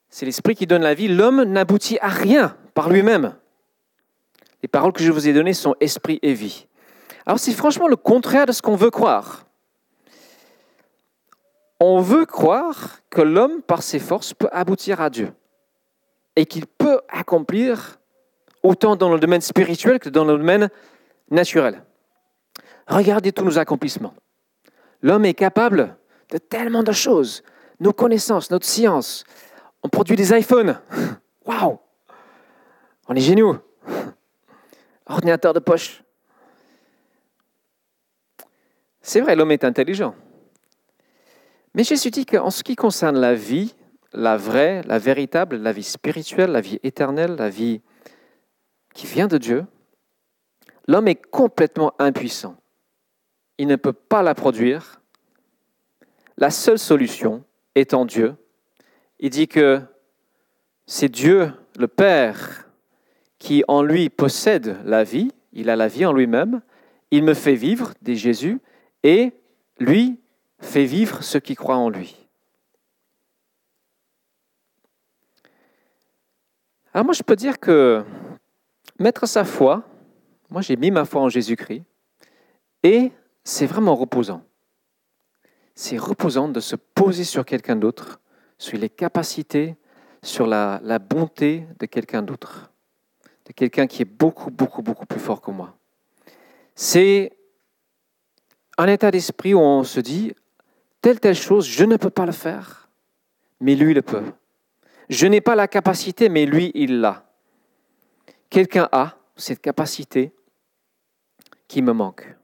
c'est 0.08 0.26
l'Esprit 0.26 0.54
qui 0.54 0.66
donne 0.66 0.82
la 0.82 0.94
vie, 0.94 1.08
l'homme 1.08 1.42
n'aboutit 1.44 1.98
à 2.00 2.08
rien 2.08 2.56
par 2.74 2.90
lui-même. 2.90 3.34
Les 4.64 4.68
paroles 4.68 4.94
que 4.94 5.02
je 5.02 5.12
vous 5.12 5.28
ai 5.28 5.34
données 5.34 5.52
sont 5.52 5.74
esprit 5.78 6.18
et 6.22 6.32
vie. 6.32 6.66
Alors 7.26 7.38
c'est 7.38 7.52
franchement 7.52 7.86
le 7.86 7.96
contraire 7.96 8.46
de 8.46 8.52
ce 8.52 8.62
qu'on 8.62 8.76
veut 8.76 8.90
croire. 8.90 9.44
On 11.80 12.00
veut 12.00 12.24
croire 12.24 13.00
que 13.10 13.20
l'homme, 13.20 13.60
par 13.60 13.82
ses 13.82 13.98
forces, 13.98 14.32
peut 14.32 14.48
aboutir 14.52 15.02
à 15.02 15.10
Dieu 15.10 15.34
et 16.34 16.46
qu'il 16.46 16.66
peut 16.66 17.02
accomplir 17.10 17.98
autant 18.62 18.96
dans 18.96 19.12
le 19.12 19.20
domaine 19.20 19.42
spirituel 19.42 19.98
que 19.98 20.08
dans 20.08 20.24
le 20.24 20.38
domaine 20.38 20.70
naturel. 21.30 21.84
Regardez 22.88 23.32
tous 23.32 23.44
nos 23.44 23.58
accomplissements. 23.58 24.14
L'homme 25.02 25.26
est 25.26 25.34
capable 25.34 25.94
de 26.30 26.38
tellement 26.38 26.82
de 26.82 26.92
choses. 26.92 27.42
Nos 27.80 27.92
connaissances, 27.92 28.50
notre 28.50 28.64
science. 28.64 29.24
On 29.82 29.90
produit 29.90 30.16
des 30.16 30.32
iPhones. 30.32 30.80
Waouh 31.44 31.78
On 33.08 33.14
est 33.14 33.20
géniaux. 33.20 33.58
Ordinateur 35.06 35.52
de 35.52 35.60
poche. 35.60 36.02
C'est 39.00 39.20
vrai, 39.20 39.36
l'homme 39.36 39.52
est 39.52 39.64
intelligent. 39.64 40.14
Mais 41.74 41.84
Jésus 41.84 42.10
dit 42.10 42.24
qu'en 42.24 42.50
ce 42.50 42.62
qui 42.62 42.76
concerne 42.76 43.18
la 43.18 43.34
vie, 43.34 43.74
la 44.12 44.36
vraie, 44.36 44.82
la 44.86 44.98
véritable, 44.98 45.56
la 45.56 45.72
vie 45.72 45.82
spirituelle, 45.82 46.52
la 46.52 46.60
vie 46.60 46.78
éternelle, 46.82 47.34
la 47.36 47.50
vie 47.50 47.82
qui 48.94 49.06
vient 49.06 49.26
de 49.26 49.38
Dieu, 49.38 49.66
L'homme 50.86 51.08
est 51.08 51.14
complètement 51.30 51.94
impuissant. 51.98 52.56
Il 53.58 53.68
ne 53.68 53.76
peut 53.76 53.92
pas 53.92 54.22
la 54.22 54.34
produire. 54.34 55.00
La 56.36 56.50
seule 56.50 56.78
solution 56.78 57.44
étant 57.74 58.04
Dieu. 58.04 58.34
Il 59.20 59.30
dit 59.30 59.48
que 59.48 59.80
c'est 60.86 61.08
Dieu, 61.08 61.52
le 61.78 61.88
Père, 61.88 62.63
qui 63.44 63.62
en 63.68 63.82
lui 63.82 64.08
possède 64.08 64.78
la 64.86 65.04
vie. 65.04 65.30
Il 65.52 65.68
a 65.68 65.76
la 65.76 65.86
vie 65.86 66.06
en 66.06 66.14
lui-même. 66.14 66.62
Il 67.10 67.22
me 67.24 67.34
fait 67.34 67.54
vivre, 67.54 67.92
dit 68.00 68.16
Jésus, 68.16 68.58
et 69.02 69.34
lui 69.78 70.18
fait 70.60 70.86
vivre 70.86 71.22
ceux 71.22 71.40
qui 71.40 71.54
croient 71.54 71.76
en 71.76 71.90
lui. 71.90 72.16
Alors 76.94 77.04
moi, 77.04 77.12
je 77.12 77.22
peux 77.22 77.36
dire 77.36 77.60
que 77.60 78.02
mettre 78.98 79.26
sa 79.26 79.44
foi, 79.44 79.82
moi 80.48 80.62
j'ai 80.62 80.76
mis 80.76 80.90
ma 80.90 81.04
foi 81.04 81.20
en 81.20 81.28
Jésus-Christ, 81.28 81.82
et 82.82 83.12
c'est 83.42 83.66
vraiment 83.66 83.94
reposant. 83.94 84.42
C'est 85.74 85.98
reposant 85.98 86.48
de 86.48 86.60
se 86.60 86.76
poser 86.76 87.24
sur 87.24 87.44
quelqu'un 87.44 87.76
d'autre, 87.76 88.22
sur 88.56 88.78
les 88.78 88.88
capacités, 88.88 89.76
sur 90.22 90.46
la, 90.46 90.80
la 90.82 90.98
bonté 90.98 91.66
de 91.78 91.84
quelqu'un 91.84 92.22
d'autre, 92.22 92.70
de 93.46 93.52
quelqu'un 93.52 93.86
qui 93.86 94.02
est 94.02 94.06
beaucoup, 94.06 94.50
beaucoup, 94.50 94.82
beaucoup 94.82 95.06
plus 95.06 95.20
fort 95.20 95.40
que 95.40 95.50
moi. 95.50 95.76
C'est 96.74 97.32
un 98.78 98.86
état 98.86 99.10
d'esprit 99.10 99.54
où 99.54 99.58
on 99.58 99.84
se 99.84 100.00
dit, 100.00 100.34
telle, 101.00 101.20
telle 101.20 101.34
chose, 101.34 101.66
je 101.66 101.84
ne 101.84 101.96
peux 101.96 102.10
pas 102.10 102.26
le 102.26 102.32
faire, 102.32 102.88
mais 103.60 103.74
lui 103.74 103.94
le 103.94 104.02
peut. 104.02 104.22
Je 105.08 105.26
n'ai 105.26 105.40
pas 105.40 105.54
la 105.54 105.68
capacité, 105.68 106.28
mais 106.28 106.46
lui, 106.46 106.72
il 106.74 107.00
l'a. 107.00 107.26
Quelqu'un 108.48 108.88
a 108.90 109.16
cette 109.36 109.60
capacité 109.60 110.32
qui 111.68 111.82
me 111.82 111.92
manque. 111.92 112.34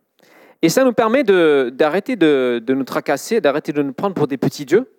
Et 0.62 0.68
ça 0.68 0.84
nous 0.84 0.92
permet 0.92 1.24
d'arrêter 1.24 2.16
de, 2.16 2.62
de, 2.64 2.74
nous 2.74 2.84
tracasser, 2.84 3.40
d'arrêter 3.40 3.72
de 3.72 3.82
nous 3.82 3.94
prendre 3.94 4.14
pour 4.14 4.26
des 4.26 4.36
petits 4.36 4.66
dieux, 4.66 4.92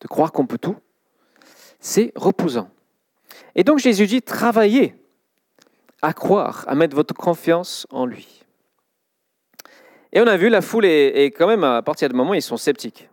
de 0.00 0.08
croire 0.08 0.32
qu'on 0.32 0.46
peut 0.46 0.58
tout. 0.58 0.76
C'est 1.80 2.12
reposant. 2.14 2.70
Et 3.54 3.64
donc 3.64 3.78
Jésus 3.78 4.06
dit, 4.06 4.22
travaillez 4.22 4.94
à 6.02 6.12
croire, 6.12 6.64
à 6.68 6.74
mettre 6.74 6.96
votre 6.96 7.14
confiance 7.14 7.86
en 7.90 8.04
lui. 8.04 8.42
Et 10.12 10.20
on 10.20 10.26
a 10.26 10.36
vu, 10.36 10.48
la 10.50 10.60
foule 10.60 10.84
est, 10.84 11.26
quand 11.30 11.46
même, 11.46 11.64
à 11.64 11.80
partir 11.80 12.08
du 12.08 12.14
moment, 12.14 12.34
ils 12.34 12.42
sont 12.42 12.58
sceptiques. 12.58 13.08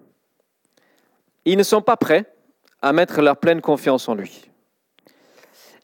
Ils 1.45 1.57
ne 1.57 1.63
sont 1.63 1.81
pas 1.81 1.95
prêts 1.95 2.25
à 2.81 2.91
mettre 2.91 3.21
leur 3.21 3.37
pleine 3.37 3.61
confiance 3.61 4.09
en 4.09 4.15
lui. 4.15 4.49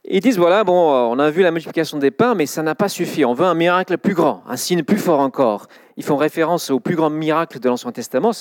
Ils 0.03 0.19
disent, 0.19 0.37
voilà, 0.37 0.63
bon, 0.63 0.91
on 0.91 1.17
a 1.17 1.29
vu 1.31 1.41
la 1.41 1.51
multiplication 1.51 1.97
des 1.97 2.11
pains, 2.11 2.35
mais 2.35 2.45
ça 2.45 2.61
n'a 2.61 2.75
pas 2.75 2.89
suffi. 2.89 3.23
On 3.23 3.33
veut 3.33 3.45
un 3.45 3.55
miracle 3.55 3.97
plus 3.97 4.13
grand, 4.13 4.43
un 4.47 4.57
signe 4.57 4.83
plus 4.83 4.97
fort 4.97 5.19
encore. 5.19 5.67
Ils 5.97 6.03
font 6.03 6.17
référence 6.17 6.69
au 6.69 6.79
plus 6.79 6.95
grand 6.95 7.09
miracle 7.09 7.59
de 7.59 7.69
l'Ancien 7.69 7.91
Testament, 7.91 8.31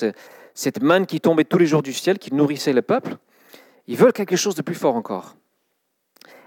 cette 0.53 0.83
manne 0.83 1.07
qui 1.07 1.21
tombait 1.21 1.45
tous 1.45 1.59
les 1.59 1.67
jours 1.67 1.83
du 1.83 1.93
ciel, 1.93 2.19
qui 2.19 2.35
nourrissait 2.35 2.73
le 2.73 2.83
peuple. 2.83 3.17
Ils 3.87 3.97
veulent 3.97 4.13
quelque 4.13 4.37
chose 4.37 4.57
de 4.57 4.63
plus 4.63 4.75
fort 4.75 4.97
encore. 4.97 5.37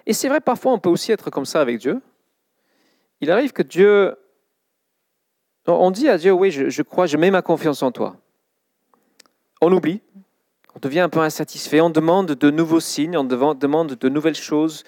Et 0.07 0.13
c'est 0.13 0.29
vrai, 0.29 0.39
parfois, 0.39 0.71
on 0.71 0.79
peut 0.79 0.89
aussi 0.89 1.11
être 1.11 1.29
comme 1.29 1.45
ça 1.45 1.59
avec 1.59 1.79
Dieu. 1.79 2.01
Il 3.21 3.29
arrive 3.29 3.51
que 3.51 3.61
Dieu... 3.61 4.15
On 5.67 5.91
dit 5.91 6.07
à 6.07 6.17
Dieu, 6.17 6.31
oui, 6.31 6.49
je, 6.49 6.81
crois, 6.81 7.07
je 7.07 7.17
mets 7.17 7.29
ma 7.29 7.41
confiance 7.41 7.83
en 7.83 7.91
toi. 7.91 8.15
On 9.59 9.69
oublie, 9.73 10.01
on 10.75 10.79
devient 10.79 11.01
un 11.01 11.09
peu 11.09 11.19
insatisfait, 11.19 11.81
on 11.81 11.89
demande 11.89 12.27
de 12.27 12.49
nouveaux 12.49 12.79
signes, 12.79 13.17
on 13.17 13.25
demande 13.25 13.95
de 13.95 14.09
nouvelles 14.09 14.35
choses, 14.35 14.85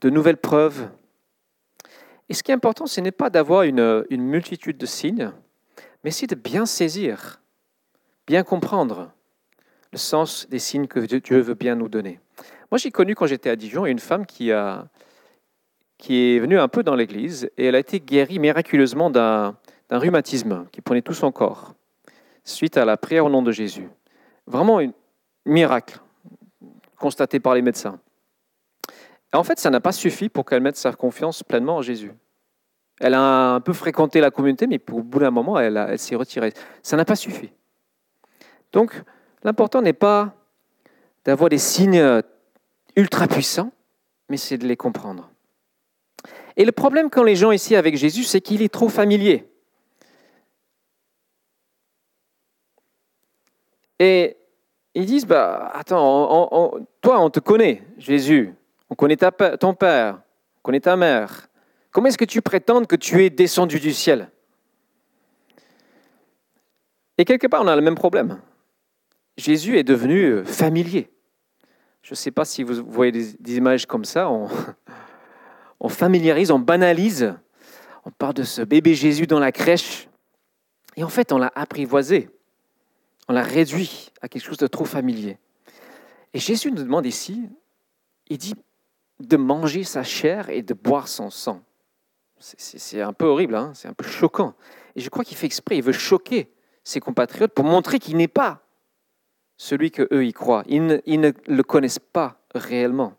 de 0.00 0.08
nouvelles 0.08 0.36
preuves. 0.36 0.88
Et 2.28 2.34
ce 2.34 2.44
qui 2.44 2.52
est 2.52 2.54
important, 2.54 2.86
ce 2.86 3.00
n'est 3.00 3.10
pas 3.10 3.28
d'avoir 3.28 3.64
une, 3.64 4.04
multitude 4.08 4.78
de 4.78 4.86
signes, 4.86 5.32
mais 6.04 6.12
c'est 6.12 6.28
de 6.28 6.36
bien 6.36 6.64
saisir, 6.64 7.42
bien 8.28 8.44
comprendre 8.44 9.10
le 9.90 9.98
sens 9.98 10.48
des 10.48 10.60
signes 10.60 10.86
que 10.86 11.00
Dieu 11.00 11.40
veut 11.40 11.54
bien 11.54 11.74
nous 11.74 11.88
donner. 11.88 12.20
Moi, 12.70 12.78
j'ai 12.78 12.90
connu 12.90 13.14
quand 13.14 13.26
j'étais 13.26 13.50
à 13.50 13.56
Dijon 13.56 13.86
une 13.86 13.98
femme 13.98 14.26
qui, 14.26 14.52
a, 14.52 14.86
qui 15.98 16.36
est 16.36 16.38
venue 16.38 16.58
un 16.58 16.68
peu 16.68 16.82
dans 16.82 16.94
l'église 16.94 17.50
et 17.56 17.66
elle 17.66 17.74
a 17.74 17.78
été 17.78 18.00
guérie 18.00 18.38
miraculeusement 18.38 19.10
d'un 19.10 19.56
rhumatisme 19.90 20.66
qui 20.72 20.80
prenait 20.80 21.02
tout 21.02 21.14
son 21.14 21.32
corps 21.32 21.74
suite 22.44 22.76
à 22.76 22.84
la 22.84 22.96
prière 22.96 23.26
au 23.26 23.30
nom 23.30 23.42
de 23.42 23.52
Jésus. 23.52 23.88
Vraiment 24.46 24.80
une, 24.80 24.92
miracle 25.44 25.98
constaté 26.98 27.40
par 27.40 27.54
les 27.54 27.62
médecins. 27.62 27.98
en 29.32 29.44
fait, 29.44 29.58
ça 29.58 29.70
n'a 29.70 29.80
pas 29.80 29.92
suffi 29.92 30.28
pour 30.28 30.44
qu'elle 30.44 30.62
mette 30.62 30.76
sa 30.76 30.92
confiance 30.92 31.42
pleinement 31.42 31.76
en 31.76 31.82
Jésus. 31.82 32.12
Elle 33.00 33.14
a 33.14 33.54
un 33.54 33.60
peu 33.60 33.72
fréquenté 33.72 34.20
la 34.20 34.30
communauté, 34.30 34.66
mais 34.66 34.80
au 34.92 35.02
bout 35.02 35.20
d'un 35.20 35.30
moment, 35.30 35.58
elle, 35.58 35.76
elle 35.76 35.98
s'est 35.98 36.14
retirée. 36.14 36.52
Ça 36.82 36.96
n'a 36.96 37.06
pas 37.06 37.16
suffi. 37.16 37.50
Donc, 38.72 39.02
l'important 39.42 39.80
n'est 39.80 39.94
pas 39.94 40.34
d'avoir 41.24 41.48
des 41.48 41.58
signes 41.58 42.22
ultra 42.96 43.26
puissants, 43.26 43.72
mais 44.28 44.36
c'est 44.36 44.58
de 44.58 44.66
les 44.66 44.76
comprendre. 44.76 45.30
Et 46.56 46.64
le 46.64 46.72
problème 46.72 47.10
quand 47.10 47.22
les 47.22 47.36
gens 47.36 47.52
ici 47.52 47.76
avec 47.76 47.96
Jésus, 47.96 48.24
c'est 48.24 48.40
qu'il 48.40 48.62
est 48.62 48.72
trop 48.72 48.88
familier. 48.88 49.46
Et 53.98 54.36
ils 54.94 55.06
disent, 55.06 55.26
bah, 55.26 55.70
attends, 55.74 56.86
toi, 57.00 57.20
on 57.20 57.30
te 57.30 57.40
connaît, 57.40 57.82
Jésus, 57.98 58.54
on 58.88 58.94
connaît 58.94 59.16
ton 59.16 59.74
père, 59.74 60.22
on 60.58 60.62
connaît 60.62 60.80
ta 60.80 60.96
mère. 60.96 61.48
Comment 61.90 62.08
est-ce 62.08 62.18
que 62.18 62.24
tu 62.24 62.40
prétends 62.40 62.84
que 62.84 62.96
tu 62.96 63.24
es 63.24 63.30
descendu 63.30 63.78
du 63.78 63.92
ciel? 63.92 64.30
Et 67.18 67.24
quelque 67.24 67.46
part, 67.46 67.62
on 67.62 67.68
a 67.68 67.76
le 67.76 67.82
même 67.82 67.94
problème. 67.94 68.40
Jésus 69.36 69.78
est 69.78 69.84
devenu 69.84 70.24
euh, 70.24 70.44
familier. 70.44 71.10
Je 72.02 72.12
ne 72.12 72.16
sais 72.16 72.30
pas 72.30 72.44
si 72.44 72.62
vous 72.62 72.84
voyez 72.84 73.12
des, 73.12 73.56
images 73.56 73.86
comme 73.86 74.04
ça. 74.04 74.30
On, 75.80 75.88
familiarise, 75.88 76.50
on 76.50 76.58
banalise. 76.58 77.34
On 78.04 78.10
parle 78.10 78.34
de 78.34 78.42
ce 78.42 78.60
bébé 78.60 78.94
Jésus 78.94 79.26
dans 79.26 79.38
la 79.38 79.50
crèche. 79.50 80.08
Et 80.96 81.04
en 81.04 81.08
fait, 81.08 81.32
on 81.32 81.38
l'a 81.38 81.50
apprivoisé. 81.54 82.28
On 83.28 83.32
l'a 83.32 83.42
réduit 83.42 84.10
à 84.20 84.28
quelque 84.28 84.44
chose 84.44 84.58
de 84.58 84.66
trop 84.66 84.84
familier. 84.84 85.38
Et 86.34 86.38
Jésus 86.38 86.70
nous 86.70 86.82
demande 86.82 87.06
ici, 87.06 87.48
il 88.28 88.36
dit 88.36 88.54
de 89.20 89.36
manger 89.36 89.84
sa 89.84 90.02
chair 90.02 90.50
et 90.50 90.62
de 90.62 90.74
boire 90.74 91.08
son 91.08 91.30
sang. 91.30 91.62
C'est 92.38 93.00
un 93.00 93.12
peu 93.12 93.26
horrible, 93.26 93.54
hein, 93.54 93.72
c'est 93.74 93.88
un 93.88 93.94
peu 93.94 94.06
choquant. 94.06 94.54
Et 94.96 95.00
je 95.00 95.08
crois 95.08 95.24
qu'il 95.24 95.36
fait 95.36 95.46
exprès, 95.46 95.76
il 95.78 95.82
veut 95.82 95.92
choquer 95.92 96.50
ses 96.84 97.00
compatriotes 97.00 97.52
pour 97.52 97.64
montrer 97.64 97.98
qu'il 97.98 98.16
n'est 98.16 98.28
pas 98.28 98.62
celui 99.60 99.90
que 99.90 100.08
eux 100.10 100.24
y 100.24 100.32
croient. 100.32 100.64
Ils 100.68 100.86
ne, 100.86 101.32
le 101.46 101.62
connaissent 101.62 101.98
pas 101.98 102.40
réellement. 102.54 103.14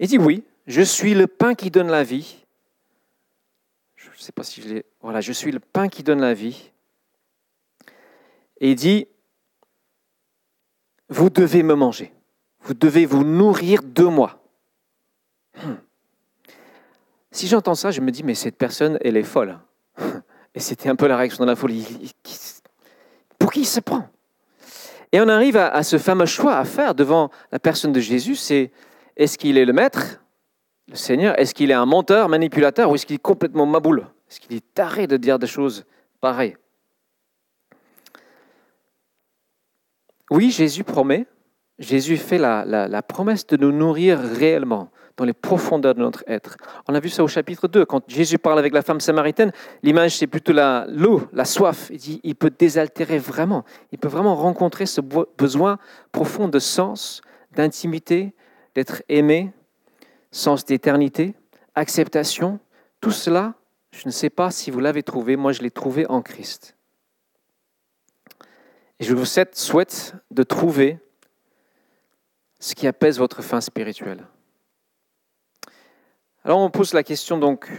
Il 0.00 0.08
dit 0.08 0.18
oui, 0.18 0.42
je 0.66 0.82
suis 0.82 1.14
le 1.14 1.28
pain 1.28 1.54
qui 1.54 1.70
donne 1.70 1.86
la 1.86 2.02
vie. 2.02 2.44
Je 3.94 4.08
ne 4.10 4.16
sais 4.16 4.32
pas 4.32 4.42
si 4.42 4.60
je 4.60 4.68
l'ai. 4.68 4.84
Voilà, 5.00 5.20
je 5.20 5.30
suis 5.30 5.52
le 5.52 5.60
pain 5.60 5.88
qui 5.88 6.02
donne 6.02 6.20
la 6.20 6.34
vie. 6.34 6.72
Et 8.58 8.72
il 8.72 8.74
dit, 8.74 9.06
vous 11.08 11.30
devez 11.30 11.62
me 11.62 11.74
manger, 11.74 12.12
vous 12.62 12.74
devez 12.74 13.06
vous 13.06 13.22
nourrir 13.22 13.84
de 13.84 14.04
moi. 14.04 14.42
Hmm. 15.62 15.74
Si 17.30 17.46
j'entends 17.46 17.76
ça, 17.76 17.92
je 17.92 18.00
me 18.00 18.10
dis, 18.10 18.24
mais 18.24 18.34
cette 18.34 18.56
personne, 18.56 18.98
elle 19.02 19.16
est 19.16 19.22
folle. 19.22 19.60
Et 20.54 20.58
c'était 20.58 20.88
un 20.88 20.96
peu 20.96 21.06
la 21.06 21.16
réaction 21.16 21.44
de 21.44 21.50
la 21.50 21.54
folie. 21.54 22.12
Pour 23.40 23.50
qui 23.50 23.62
il 23.62 23.66
se 23.66 23.80
prend. 23.80 24.08
Et 25.10 25.20
on 25.20 25.26
arrive 25.26 25.56
à, 25.56 25.82
ce 25.82 25.98
fameux 25.98 26.26
choix 26.26 26.56
à 26.56 26.64
faire 26.64 26.94
devant 26.94 27.30
la 27.50 27.58
personne 27.58 27.90
de 27.90 27.98
Jésus, 27.98 28.36
c'est 28.36 28.70
est-ce 29.16 29.36
qu'il 29.36 29.58
est 29.58 29.64
le 29.64 29.72
maître, 29.72 30.22
le 30.88 30.94
Seigneur? 30.94 31.36
Est-ce 31.36 31.52
qu'il 31.52 31.72
est 31.72 31.74
un 31.74 31.86
menteur, 31.86 32.28
manipulateur, 32.28 32.90
ou 32.90 32.94
est-ce 32.94 33.06
qu'il 33.06 33.16
est 33.16 33.18
complètement 33.18 33.66
maboule? 33.66 34.06
Est-ce 34.30 34.38
qu'il 34.38 34.56
est 34.56 34.74
taré 34.74 35.08
de 35.08 35.16
dire 35.16 35.40
des 35.40 35.48
choses 35.48 35.84
pareilles? 36.20 36.56
Oui, 40.30 40.52
Jésus 40.52 40.84
promet, 40.84 41.26
Jésus 41.80 42.16
fait 42.16 42.38
la, 42.38 43.02
promesse 43.02 43.46
de 43.48 43.56
nous 43.56 43.72
nourrir 43.72 44.20
réellement 44.20 44.90
dans 45.20 45.26
les 45.26 45.34
profondeurs 45.34 45.94
de 45.94 46.00
notre 46.00 46.24
être. 46.26 46.56
On 46.88 46.94
a 46.94 47.00
vu 47.00 47.10
ça 47.10 47.22
au 47.22 47.28
chapitre 47.28 47.68
2, 47.68 47.84
quand 47.84 48.02
Jésus 48.08 48.38
parle 48.38 48.58
avec 48.58 48.72
la 48.72 48.80
femme 48.80 49.00
samaritaine, 49.00 49.52
l'image 49.82 50.16
c'est 50.16 50.26
plutôt 50.26 50.54
l'eau, 50.54 51.28
la, 51.34 51.44
soif. 51.44 51.90
Il 51.90 51.98
dit, 51.98 52.20
il 52.22 52.34
peut 52.34 52.50
désaltérer 52.50 53.18
vraiment, 53.18 53.66
il 53.92 53.98
peut 53.98 54.08
vraiment 54.08 54.34
rencontrer 54.34 54.86
ce 54.86 55.02
besoin 55.02 55.78
profond 56.10 56.48
de 56.48 56.58
sens, 56.58 57.20
d'intimité, 57.52 58.32
d'être 58.74 59.02
aimé, 59.10 59.52
sens 60.30 60.64
d'éternité, 60.64 61.34
acceptation. 61.74 62.58
Tout 63.02 63.10
cela, 63.10 63.52
je 63.90 64.06
ne 64.06 64.10
sais 64.10 64.30
pas 64.30 64.50
si 64.50 64.70
vous 64.70 64.80
l'avez 64.80 65.02
trouvé, 65.02 65.36
moi 65.36 65.52
je 65.52 65.60
l'ai 65.60 65.70
trouvé 65.70 66.06
en 66.06 66.22
Christ. 66.22 66.76
Et 69.00 69.04
je 69.04 69.14
vous 69.14 69.26
souhaite 69.26 70.14
de 70.30 70.42
trouver 70.44 70.98
ce 72.58 72.74
qui 72.74 72.86
apaise 72.86 73.18
votre 73.18 73.42
faim 73.42 73.60
spirituelle. 73.60 74.24
Alors 76.44 76.58
on 76.58 76.70
pose 76.70 76.94
la 76.94 77.02
question 77.02 77.38
donc, 77.38 77.70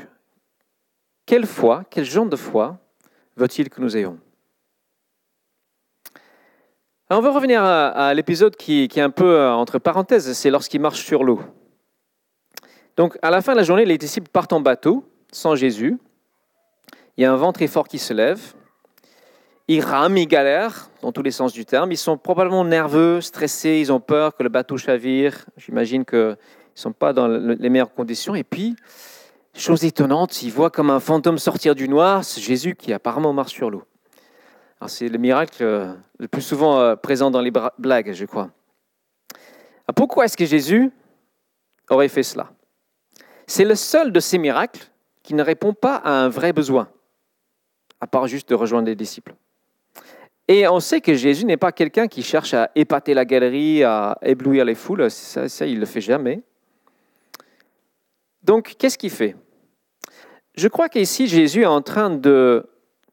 quelle 1.26 1.46
foi, 1.46 1.84
quel 1.90 2.06
genre 2.06 2.28
de 2.28 2.36
foi 2.36 2.78
veut-il 3.36 3.70
que 3.70 3.82
nous 3.82 3.98
ayons? 3.98 4.20
Alors 7.10 7.22
on 7.22 7.26
va 7.26 7.32
revenir 7.32 7.64
à, 7.64 8.14
l'épisode 8.14 8.56
qui, 8.56 8.84
est 8.84 9.00
un 9.00 9.10
peu 9.10 9.36
euh, 9.36 9.52
entre 9.52 9.80
parenthèses, 9.80 10.32
c'est 10.34 10.50
lorsqu'il 10.50 10.80
marche 10.80 11.04
sur 11.04 11.24
l'eau. 11.24 11.42
Donc 12.96 13.18
à 13.22 13.32
la 13.32 13.42
fin 13.42 13.54
de 13.54 13.58
la 13.58 13.64
journée, 13.64 13.84
les 13.84 13.98
disciples 13.98 14.30
partent 14.30 14.54
en 14.54 14.62
bateau, 14.62 15.04
sans 15.32 15.56
Jésus. 15.56 15.98
Il 17.18 17.24
y 17.24 17.26
a 17.26 17.34
un 17.34 17.36
vent 17.36 17.52
très 17.52 17.68
fort 17.68 17.88
qui 17.88 18.00
se 18.00 18.14
lève. 18.14 18.54
Ils 19.68 19.82
rament, 19.82 20.18
ils 20.18 20.28
galèrent, 20.28 20.90
dans 21.02 21.12
tous 21.12 21.22
les 21.22 21.32
sens 21.32 21.54
du 21.54 21.66
terme. 21.66 21.92
Ils 21.92 21.98
sont 21.98 22.18
probablement 22.18 22.64
nerveux, 22.64 23.22
stressés, 23.22 23.80
ils 23.80 23.92
ont 23.92 24.00
peur 24.00 24.36
que 24.36 24.44
le 24.44 24.50
bateau 24.50 24.78
chavire. 24.78 25.46
J'imagine 25.58 26.06
qu'ils 26.06 26.38
Ils 26.72 26.78
ne 26.78 26.82
sont 26.82 26.94
pas 26.94 27.14
dans 27.14 27.28
les 27.28 27.70
meilleures 27.70 27.94
conditions. 27.94 28.34
Et 28.34 28.44
puis, 28.44 28.76
chose 29.54 29.84
étonnante, 29.84 30.42
ils 30.42 30.52
voient 30.52 30.70
comme 30.70 30.90
un 30.90 31.00
fantôme 31.00 31.38
sortir 31.38 31.76
du 31.76 31.90
noir, 31.90 32.24
c'est 32.24 32.42
Jésus 32.42 32.76
qui 32.76 32.94
apparemment 32.94 33.34
marche 33.34 33.54
sur 33.54 33.70
l'eau. 33.70 33.84
C'est 34.88 35.10
le 35.10 35.18
miracle 35.20 35.62
euh, 35.62 35.94
le 36.18 36.28
plus 36.28 36.42
souvent 36.42 36.80
euh, 36.80 36.96
présent 36.96 37.30
dans 37.30 37.42
les 37.42 37.52
blagues, 37.78 38.14
je 38.14 38.26
crois. 38.26 38.50
Pourquoi 39.96 40.26
est-ce 40.26 40.38
que 40.38 40.46
Jésus 40.46 40.92
aurait 41.90 42.08
fait 42.08 42.24
cela? 42.24 42.52
C'est 43.46 43.66
le 43.66 43.76
seul 43.76 44.12
de 44.12 44.20
ces 44.20 44.38
miracles 44.38 44.90
qui 45.22 45.34
ne 45.34 45.44
répond 45.44 45.74
pas 45.74 45.98
à 45.98 46.12
un 46.12 46.30
vrai 46.30 46.54
besoin, 46.54 46.90
à 48.00 48.08
part 48.08 48.28
juste 48.28 48.50
de 48.50 48.56
rejoindre 48.56 48.88
les 48.88 48.96
disciples. 48.96 49.36
Et 50.48 50.68
on 50.68 50.80
sait 50.80 51.02
que 51.02 51.14
Jésus 51.14 51.46
n'est 51.46 51.58
pas 51.58 51.72
quelqu'un 51.72 52.08
qui 52.08 52.24
cherche 52.24 52.54
à 52.54 52.72
épater 52.76 53.14
la 53.14 53.26
galerie, 53.26 53.84
à 53.84 54.18
éblouir 54.22 54.66
les 54.66 54.76
foules. 54.76 55.12
Ça, 55.12 55.48
ça 55.48 55.66
il 55.66 55.76
ne 55.76 55.80
le 55.82 55.86
fait 55.86 56.02
jamais. 56.02 56.42
Donc, 58.44 58.76
qu'est-ce 58.78 58.98
qu'il 58.98 59.12
fait? 59.12 59.36
Je 60.56 60.68
crois 60.68 60.90
qu'ici, 60.90 61.28
Jésus 61.28 61.64
est 61.64 61.68
en 61.68 61.82
train 61.82 62.10
de... 62.10 62.68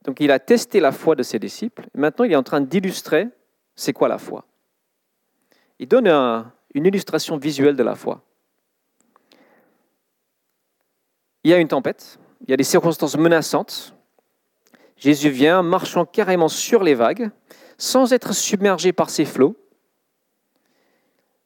Donc, 0.05 0.21
il 0.21 0.31
a 0.31 0.39
testé 0.39 0.81
la 0.81 0.93
foi 0.93 1.15
de 1.15 1.23
ses 1.23 1.39
disciples. 1.39 1.87
Maintenant, 1.95 2.25
il 2.25 2.33
est 2.33 2.37
en 2.37 2.43
train 2.43 2.61
d'illustrer 2.61 3.29
c'est 3.77 3.93
quoi 3.93 4.09
la 4.09 4.19
foi. 4.19 4.45
Il 5.79 5.87
donne 5.87 6.09
une 6.75 6.87
illustration 6.87 7.37
visuelle 7.37 7.77
de 7.77 7.83
la 7.83 7.95
foi. 7.95 8.23
Il 11.45 11.51
y 11.51 11.55
a 11.55 11.59
une 11.59 11.69
tempête, 11.69 12.19
il 12.43 12.51
y 12.51 12.53
a 12.53 12.57
des 12.57 12.65
circonstances 12.65 13.17
menaçantes, 13.17 13.95
Jésus 14.99 15.31
vient 15.31 15.63
marchant 15.63 16.05
carrément 16.05 16.49
sur 16.49 16.83
les 16.83 16.95
vagues, 16.95 17.31
sans 17.79 18.13
être 18.13 18.35
submergé 18.35 18.93
par 18.93 19.11
ces 19.11 19.25
flots. 19.25 19.57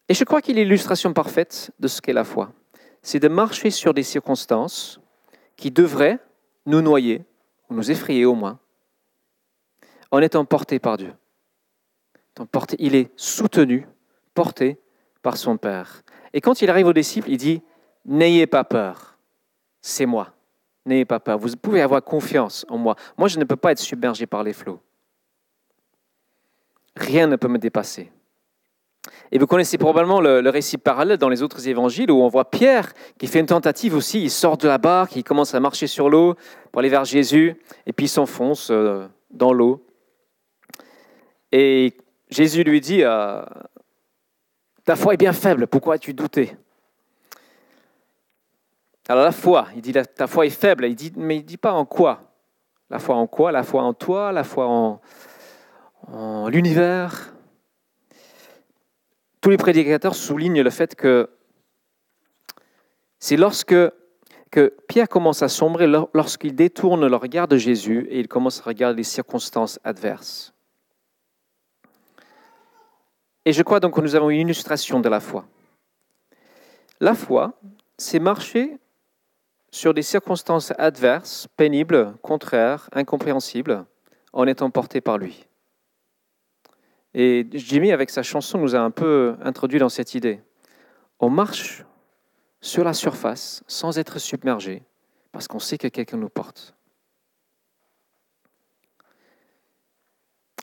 Et 0.09 0.15
je 0.15 0.25
crois 0.25 0.41
qu'il 0.41 0.59
est 0.59 0.65
l'illustration 0.65 1.12
parfaite 1.12 1.71
de 1.79 1.89
ce 1.89 2.01
qu'est 2.01 2.15
la 2.15 2.25
foi. 2.25 2.53
C'est 3.02 3.21
de 3.21 3.28
marcher 3.28 3.71
sur 3.71 3.94
des 3.94 4.02
circonstances 4.02 5.00
qui 5.56 5.71
devraient 5.71 6.18
nous 6.66 6.80
noyer, 6.80 7.25
ou 7.68 7.75
nous 7.75 7.90
effrayer 7.90 8.25
au 8.25 8.35
moins, 8.35 8.59
en 10.11 10.21
étant 10.21 10.44
portés 10.44 10.78
par 10.78 10.97
Dieu. 10.97 11.12
Il 12.78 12.94
est 12.94 13.11
soutenu, 13.16 13.87
porté 14.35 14.78
par 15.23 15.37
son 15.37 15.56
Père. 15.56 16.02
Et 16.32 16.40
quand 16.40 16.62
il 16.62 16.71
arrive 16.71 16.87
aux 16.87 16.92
disciples, 16.92 17.30
il 17.30 17.37
dit, 17.37 17.62
N'ayez 18.04 18.47
pas 18.47 18.64
peur, 18.64 19.16
c'est 19.80 20.06
moi. 20.06 20.35
N'ayez 20.85 21.04
pas 21.04 21.21
peur. 21.21 21.38
Vous 21.38 21.56
pouvez 21.56 21.80
avoir 21.80 22.02
confiance 22.02 22.66
en 22.68 22.76
moi. 22.76 22.97
Moi, 23.16 23.28
je 23.28 23.38
ne 23.38 23.44
peux 23.44 23.56
pas 23.56 23.73
être 23.73 23.78
submergé 23.78 24.26
par 24.26 24.42
les 24.42 24.52
flots. 24.52 24.80
Rien 26.97 27.28
ne 27.28 27.37
peut 27.37 27.49
me 27.49 27.59
dépasser. 27.59 28.11
Et 29.32 29.38
vous 29.38 29.47
connaissez 29.47 29.78
probablement 29.78 30.21
le, 30.21 30.49
récit 30.49 30.78
parallèle 30.78 31.18
dans 31.18 31.28
les 31.28 31.42
autres 31.42 31.68
évangiles 31.68 32.11
où 32.11 32.23
on 32.23 32.28
voit 32.28 32.50
Pierre 32.50 32.92
qui 33.18 33.26
fait 33.26 33.40
une 33.40 33.47
tentative 33.47 33.94
aussi. 33.97 34.23
Il 34.23 34.30
sort 34.30 34.56
de 34.56 34.68
la 34.68 34.78
barque, 34.78 35.16
il 35.16 35.25
commence 35.25 35.54
à 35.54 35.61
marcher 35.61 35.87
sur 35.87 36.09
l'eau 36.09 36.37
pour 36.71 36.80
aller 36.80 36.88
vers 36.88 37.04
Jésus, 37.04 37.56
et 37.87 37.92
puis 37.92 38.06
il 38.06 38.09
s'enfonce 38.09 38.68
euh, 38.71 39.06
dans 39.30 39.52
l'eau. 39.52 39.85
Et 41.50 41.94
Jésus 42.30 42.62
lui 42.62 42.80
dit 42.80 43.02
euh, 43.02 43.42
Ta 44.85 44.97
foi 44.97 45.14
est 45.14 45.18
bien 45.18 45.32
faible, 45.32 45.66
pourquoi 45.66 45.94
as-tu 45.94 46.14
douté? 46.14 46.56
Alors 49.09 49.25
la 49.25 49.32
foi, 49.32 49.66
il 49.75 49.82
dit 49.82 49.92
ta 49.92 50.26
foi 50.26 50.47
est 50.47 50.50
faible, 50.50 50.87
il 50.87 50.94
dit, 50.94 51.12
mais 51.16 51.37
il 51.37 51.42
ne 51.42 51.47
dit 51.47 51.56
pas 51.56 51.73
en 51.73 51.85
quoi? 51.85 52.32
La 52.88 52.99
foi 52.99 53.16
en 53.16 53.26
quoi? 53.26 53.50
La 53.50 53.62
foi 53.62 53.82
en 53.82 53.94
toi, 53.94 54.32
la 54.32 54.44
foi 54.44 54.66
en, 56.09 56.49
l'univers? 56.49 57.32
Tous 59.42 59.50
les 59.50 59.58
prédicateurs 59.58 60.14
soulignent 60.14 60.62
le 60.62 60.70
fait 60.70 60.94
que 60.94 61.28
c'est 63.18 63.37
lorsque 63.37 63.75
que 64.52 64.74
Pierre 64.87 65.09
commence 65.09 65.42
à 65.42 65.48
sombrer, 65.48 65.87
lorsqu'il 65.87 66.55
détourne 66.55 67.07
le 67.07 67.16
regard 67.16 67.48
de 67.48 67.57
Jésus 67.57 68.07
et 68.09 68.20
il 68.20 68.28
commence 68.28 68.61
à 68.61 68.64
regarder 68.64 68.98
les 68.98 69.02
circonstances 69.02 69.81
adverses. 69.83 70.55
Et 73.44 73.52
je 73.52 73.62
crois 73.62 73.81
donc 73.81 73.96
que 73.96 74.00
nous 74.00 74.14
avons 74.14 74.31
une 74.31 74.40
illustration 74.40 75.00
de 75.00 75.09
la 75.09 75.18
foi. 75.18 75.44
La 77.00 77.14
foi, 77.14 77.59
c'est 77.98 78.20
marcher 78.20 78.78
sur 79.72 79.92
des 79.92 80.02
circonstances 80.02 80.72
adverses, 80.78 81.48
pénibles, 81.57 82.14
contraires, 82.22 82.88
incompréhensibles, 82.92 83.87
en 84.33 84.46
étant 84.46 84.70
porté 84.70 85.00
par 85.00 85.18
lui. 85.18 85.46
Et 87.14 87.46
Jimmy, 87.53 87.92
avec 87.92 88.11
sa 88.11 88.22
chanson, 88.22 88.59
nous 88.59 88.75
a 88.75 88.81
un 88.81 88.90
peu 88.90 89.37
introduit 89.42 89.79
dans 89.79 89.88
cette 89.88 90.14
idée. 90.14 90.40
On 91.20 91.29
marche 91.29 91.85
sur 92.61 92.85
la 92.85 92.94
surface 92.94 93.62
sans 93.66 93.98
être 93.98 94.18
submergé, 94.18 94.83
parce 95.33 95.48
qu'on 95.48 95.59
sait 95.59 95.79
que 95.79 95.88
quelqu'un 95.88 96.16
nous 96.16 96.29
porte. 96.29 96.75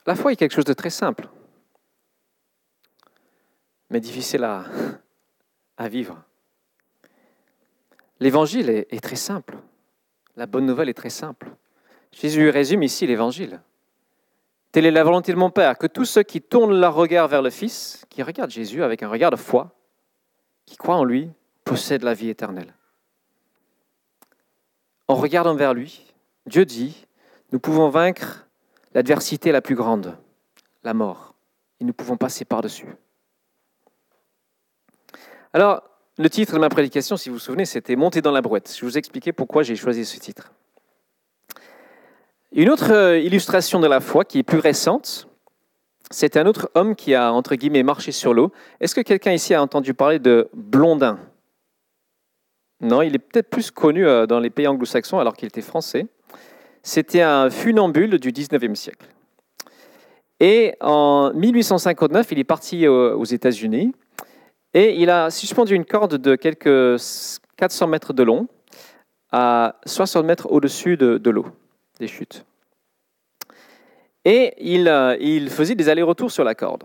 La 0.06 0.16
foi 0.16 0.32
est 0.32 0.36
quelque 0.38 0.54
chose 0.54 0.66
de 0.66 0.74
très 0.74 0.90
simple, 0.90 1.30
mais 3.90 4.00
difficile 4.00 4.44
à, 4.44 4.66
vivre. 5.88 6.24
L'évangile 8.20 8.70
est, 8.70 9.04
très 9.04 9.16
simple. 9.16 9.58
La 10.36 10.46
bonne 10.46 10.66
nouvelle 10.66 10.90
est 10.90 10.94
très 10.94 11.10
simple. 11.10 11.52
Jésus 12.12 12.50
résume 12.50 12.84
ici 12.84 13.06
l'évangile. 13.08 13.62
Telle 14.72 14.86
est 14.86 14.92
la 14.92 15.04
volonté 15.04 15.32
de 15.32 15.38
mon 15.38 15.50
Père, 15.50 15.78
que 15.78 15.88
tous 15.88 16.06
ceux 16.06 16.24
qui 16.24 16.42
tournent 16.42 16.80
leur 16.80 16.94
regard 16.94 17.28
vers 17.28 17.42
le 17.42 17.50
Fils, 17.50 18.06
qui 18.10 18.22
regardent 18.22 18.52
Jésus 18.52 18.84
avec 18.84 19.02
un 19.02 19.10
regard 19.10 19.32
de 19.32 19.36
foi, 19.36 19.72
qui 20.66 20.78
croient 20.78 20.98
en 20.98 21.04
lui, 21.04 21.32
possèdent 21.64 22.04
la 22.04 22.14
vie 22.14 22.30
éternelle. 22.30 22.74
En 25.08 25.16
regardant 25.16 25.56
vers 25.56 25.74
lui, 25.74 26.06
Dieu 26.46 26.66
dit, 26.66 27.08
nous 27.52 27.60
pouvons 27.60 27.90
vaincre 27.90 28.48
l'adversité 28.94 29.52
la 29.52 29.62
plus 29.62 29.76
grande, 29.76 30.18
la 30.84 30.94
mort, 30.94 31.34
et 31.80 31.84
nous 31.84 31.94
pouvons 31.94 32.18
passer 32.18 32.46
par-dessus. 32.46 32.88
Alors, 35.54 35.82
le 36.20 36.30
titre 36.30 36.54
de 36.54 36.60
ma 36.60 36.70
prédication, 36.70 37.18
si 37.18 37.30
vous 37.30 37.36
vous 37.36 37.40
souvenez, 37.40 37.66
c'était 37.66 37.96
Monter 37.96 38.22
dans 38.22 38.32
la 38.32 38.42
brouette. 38.42 38.72
Je 38.78 38.86
vous 38.86 38.98
expliquer 39.00 39.32
pourquoi 39.32 39.64
j'ai 39.64 39.76
choisi 39.76 40.06
ce 40.06 40.20
titre. 40.20 40.52
Une 42.52 42.70
autre 42.70 42.92
euh, 42.92 43.20
illustration 43.20 43.80
de 43.80 43.88
la 43.88 44.00
foi 44.00 44.26
qui 44.26 44.40
est 44.40 44.44
plus 44.44 44.60
récente, 44.60 45.28
c'est 46.10 46.38
un 46.38 46.46
autre 46.46 46.72
homme 46.74 46.96
qui 46.96 47.14
a, 47.14 47.32
entre 47.32 47.56
guillemets, 47.56 47.84
marché 47.84 48.12
sur 48.12 48.34
l'eau. 48.34 48.52
Est-ce 48.80 48.96
que 48.96 49.02
quelqu'un 49.02 49.34
ici 49.34 49.54
a 49.54 49.62
entendu 49.62 49.94
parler 49.94 50.20
de 50.20 50.50
Blondin? 50.54 51.20
Non, 52.82 53.02
il 53.02 53.14
est 53.14 53.20
peut-être 53.20 53.50
plus 53.50 53.70
connu 53.72 54.08
euh, 54.08 54.26
dans 54.26 54.40
les 54.40 54.50
pays 54.50 54.68
anglo-saxons 54.68 55.20
alors 55.20 55.36
qu'il 55.36 55.48
était 55.48 55.62
français. 55.62 56.08
C'était 56.82 57.22
un 57.22 57.50
funambule 57.50 58.20
du 58.20 58.32
19e 58.32 58.76
siècle. 58.76 59.06
Et 60.40 60.76
en 60.80 61.34
1859, 61.34 62.32
il 62.32 62.40
est 62.40 62.44
parti 62.46 62.88
aux 62.88 63.26
États-Unis 63.26 63.94
et 64.74 64.96
il 65.02 65.10
a 65.10 65.30
suspendu 65.30 65.76
une 65.76 65.84
corde 65.84 66.16
de 66.16 66.36
quelques 66.36 66.98
400 67.58 67.88
mètres 67.88 68.14
de 68.14 68.24
long 68.24 68.48
à 69.32 69.76
60 69.86 70.26
mètres 70.26 70.48
au-dessus 70.50 70.96
de, 70.96 71.30
l'eau, 71.30 71.46
des 72.00 72.08
chutes. 72.08 72.46
Et 74.26 74.54
il, 74.60 74.88
euh, 74.88 75.16
il 75.20 75.50
faisait 75.50 75.76
des 75.76 75.90
allers-retours 75.90 76.32
sur 76.32 76.44
la 76.44 76.56
corde. 76.56 76.84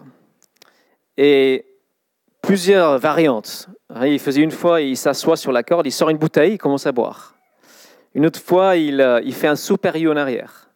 Et 1.16 1.64
plusieurs 2.42 2.98
variantes. 2.98 3.68
Il 4.03 4.18
faisait 4.18 4.42
une 4.42 4.50
fois, 4.50 4.81
il 4.81 4.96
s'assoit 4.96 5.37
sur 5.37 5.53
la 5.53 5.62
corde, 5.62 5.87
il 5.87 5.92
sort 5.92 6.11
une 6.11 6.18
bouteille, 6.18 6.55
il 6.55 6.59
commence 6.59 6.87
à 6.87 6.92
boire. 6.92 7.37
Une 8.14 8.27
autre 8.27 8.40
fois, 8.40 8.77
il, 8.77 9.00
euh, 9.00 9.22
fait 9.33 9.46
un 9.46 9.57
saut 9.57 9.77
périlleux 9.77 10.11
en 10.11 10.16
arrière. 10.16 10.70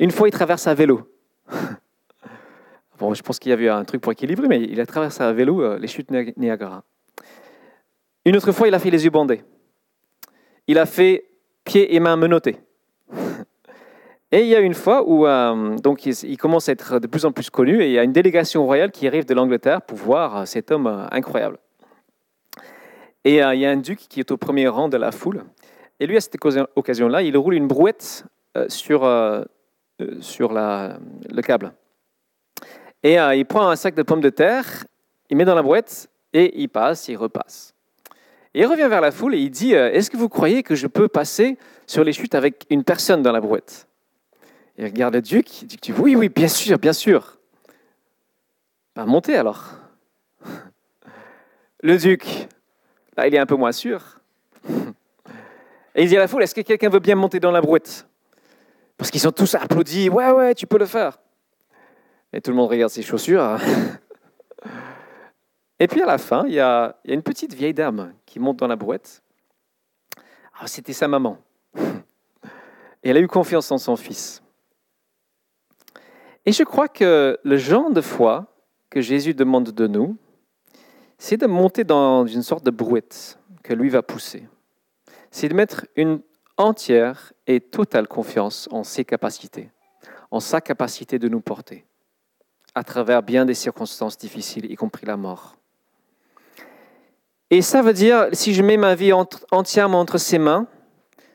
Une 0.00 0.10
fois, 0.10 0.28
il 0.28 0.32
traverse 0.32 0.66
à 0.66 0.74
vélo. 0.74 1.10
Bon, 2.98 3.14
je 3.14 3.22
pense 3.22 3.38
qu'il 3.38 3.50
y 3.50 3.52
avait 3.52 3.68
un 3.68 3.84
truc 3.84 4.00
pour 4.00 4.10
équilibrer, 4.10 4.48
mais 4.48 4.60
il 4.60 4.80
a 4.80 4.84
traversé 4.84 5.22
à 5.22 5.32
vélo 5.32 5.62
euh, 5.62 5.78
les 5.78 5.86
chutes 5.86 6.10
Niagara. 6.10 6.82
Une 8.24 8.36
autre 8.36 8.50
fois, 8.50 8.66
il 8.66 8.74
a 8.74 8.80
fait 8.80 8.90
les 8.90 9.04
yeux 9.04 9.10
bandés. 9.10 9.44
Il 10.66 10.80
a 10.80 10.84
fait 10.84 11.30
pieds 11.62 11.94
et 11.94 12.00
mains 12.00 12.16
menottés. 12.16 12.58
Et 14.30 14.40
il 14.40 14.46
y 14.46 14.54
a 14.54 14.60
une 14.60 14.74
fois 14.74 15.08
où 15.08 15.26
euh, 15.26 15.76
donc 15.76 16.04
il, 16.04 16.36
commence 16.36 16.68
à 16.68 16.72
être 16.72 16.98
de 16.98 17.06
plus 17.06 17.24
en 17.24 17.32
plus 17.32 17.48
connu 17.48 17.82
et 17.82 17.86
il 17.86 17.92
y 17.92 17.98
a 17.98 18.02
une 18.02 18.12
délégation 18.12 18.64
royale 18.66 18.90
qui 18.90 19.06
arrive 19.06 19.24
de 19.24 19.32
l'Angleterre 19.32 19.80
pour 19.82 19.96
voir 19.96 20.36
euh, 20.36 20.44
cet 20.44 20.70
homme 20.70 20.86
incroyable. 21.10 21.58
Et 23.24 23.36
il 23.36 23.58
y 23.58 23.66
a 23.66 23.70
un 23.70 23.76
duc 23.76 23.98
qui 24.08 24.20
est 24.20 24.30
au 24.30 24.36
premier 24.36 24.68
rang 24.68 24.88
de 24.88 24.96
la 24.96 25.12
foule. 25.12 25.44
Et 26.00 26.06
lui, 26.06 26.16
à 26.16 26.20
cette 26.20 26.36
occasion-là, 26.76 27.22
il 27.22 27.36
roule 27.36 27.54
une 27.54 27.66
brouette 27.66 28.24
sur, 28.68 29.06
sur 30.20 30.52
la, 30.52 30.98
le 31.28 31.42
câble. 31.42 31.74
Et 33.02 33.18
euh, 33.18 33.34
il 33.34 33.46
prend 33.46 33.68
un 33.68 33.76
sac 33.76 33.94
de 33.94 34.02
pommes 34.02 34.20
de 34.20 34.30
terre, 34.30 34.84
il 35.30 35.36
met 35.36 35.44
dans 35.44 35.54
la 35.54 35.62
boîte 35.62 36.08
et 36.32 36.60
il 36.60 36.68
passe, 36.68 37.08
il 37.08 37.16
repasse. 37.16 37.74
Et 38.54 38.60
il 38.60 38.66
revient 38.66 38.88
vers 38.88 39.00
la 39.00 39.12
foule 39.12 39.34
et 39.34 39.38
il 39.38 39.50
dit 39.50 39.74
euh, 39.74 39.92
Est-ce 39.92 40.10
que 40.10 40.16
vous 40.16 40.28
croyez 40.28 40.62
que 40.62 40.74
je 40.74 40.86
peux 40.86 41.08
passer 41.08 41.58
sur 41.86 42.02
les 42.02 42.12
chutes 42.12 42.34
avec 42.34 42.66
une 42.70 42.82
personne 42.82 43.22
dans 43.22 43.32
la 43.32 43.40
brouette? 43.40 43.87
Il 44.78 44.84
regarde 44.84 45.14
le 45.14 45.22
duc, 45.22 45.62
il 45.62 45.66
dit 45.66 45.92
Oui, 45.98 46.14
oui, 46.14 46.28
bien 46.28 46.46
sûr, 46.46 46.78
bien 46.78 46.92
sûr. 46.92 47.36
Ben, 48.94 49.06
montez 49.06 49.36
alors. 49.36 49.64
Le 51.82 51.96
duc, 51.98 52.48
là, 53.16 53.26
il 53.26 53.34
est 53.34 53.38
un 53.38 53.46
peu 53.46 53.56
moins 53.56 53.72
sûr. 53.72 54.20
Et 55.94 56.02
il 56.02 56.08
dit 56.08 56.16
à 56.16 56.20
la 56.20 56.28
foule, 56.28 56.44
est-ce 56.44 56.54
que 56.54 56.60
quelqu'un 56.60 56.88
veut 56.88 57.00
bien 57.00 57.16
monter 57.16 57.40
dans 57.40 57.50
la 57.50 57.60
brouette? 57.60 58.06
Parce 58.96 59.10
qu'ils 59.10 59.20
sont 59.20 59.32
tous 59.32 59.54
applaudis, 59.56 60.08
ouais, 60.08 60.30
ouais, 60.30 60.54
tu 60.54 60.66
peux 60.66 60.78
le 60.78 60.86
faire. 60.86 61.18
Et 62.32 62.40
tout 62.40 62.50
le 62.50 62.56
monde 62.56 62.70
regarde 62.70 62.90
ses 62.90 63.02
chaussures. 63.02 63.58
Et 65.80 65.86
puis 65.86 66.02
à 66.02 66.06
la 66.06 66.18
fin, 66.18 66.44
il 66.46 66.54
y 66.54 66.60
a, 66.60 66.96
une 67.04 67.22
petite 67.22 67.54
vieille 67.54 67.74
dame 67.74 68.12
qui 68.26 68.38
monte 68.38 68.58
dans 68.58 68.66
la 68.66 68.76
brouette. 68.76 69.22
Ah, 70.60 70.66
c'était 70.66 70.92
sa 70.92 71.08
maman. 71.08 71.38
Et 73.04 73.10
elle 73.10 73.16
a 73.16 73.20
eu 73.20 73.28
confiance 73.28 73.70
en 73.70 73.78
son 73.78 73.96
fils. 73.96 74.42
Et 76.46 76.52
je 76.52 76.62
crois 76.62 76.88
que 76.88 77.38
le 77.42 77.56
genre 77.56 77.90
de 77.90 78.00
foi 78.00 78.46
que 78.90 79.00
Jésus 79.00 79.34
demande 79.34 79.70
de 79.70 79.86
nous, 79.86 80.16
c'est 81.18 81.36
de 81.36 81.46
monter 81.46 81.84
dans 81.84 82.26
une 82.26 82.42
sorte 82.42 82.64
de 82.64 82.70
brouette 82.70 83.38
que 83.62 83.74
lui 83.74 83.88
va 83.88 84.02
pousser. 84.02 84.48
C'est 85.30 85.48
de 85.48 85.54
mettre 85.54 85.86
une 85.96 86.20
entière 86.56 87.32
et 87.46 87.60
totale 87.60 88.08
confiance 88.08 88.68
en 88.72 88.84
ses 88.84 89.04
capacités, 89.04 89.70
en 90.30 90.40
sa 90.40 90.60
capacité 90.60 91.18
de 91.18 91.28
nous 91.28 91.40
porter, 91.40 91.84
à 92.74 92.82
travers 92.84 93.22
bien 93.22 93.44
des 93.44 93.54
circonstances 93.54 94.16
difficiles, 94.16 94.70
y 94.70 94.74
compris 94.76 95.06
la 95.06 95.16
mort. 95.16 95.56
Et 97.50 97.62
ça 97.62 97.82
veut 97.82 97.94
dire, 97.94 98.28
si 98.32 98.52
je 98.52 98.62
mets 98.62 98.76
ma 98.76 98.94
vie 98.94 99.12
entièrement 99.12 100.00
entre 100.00 100.18
ses 100.18 100.38
mains, 100.38 100.66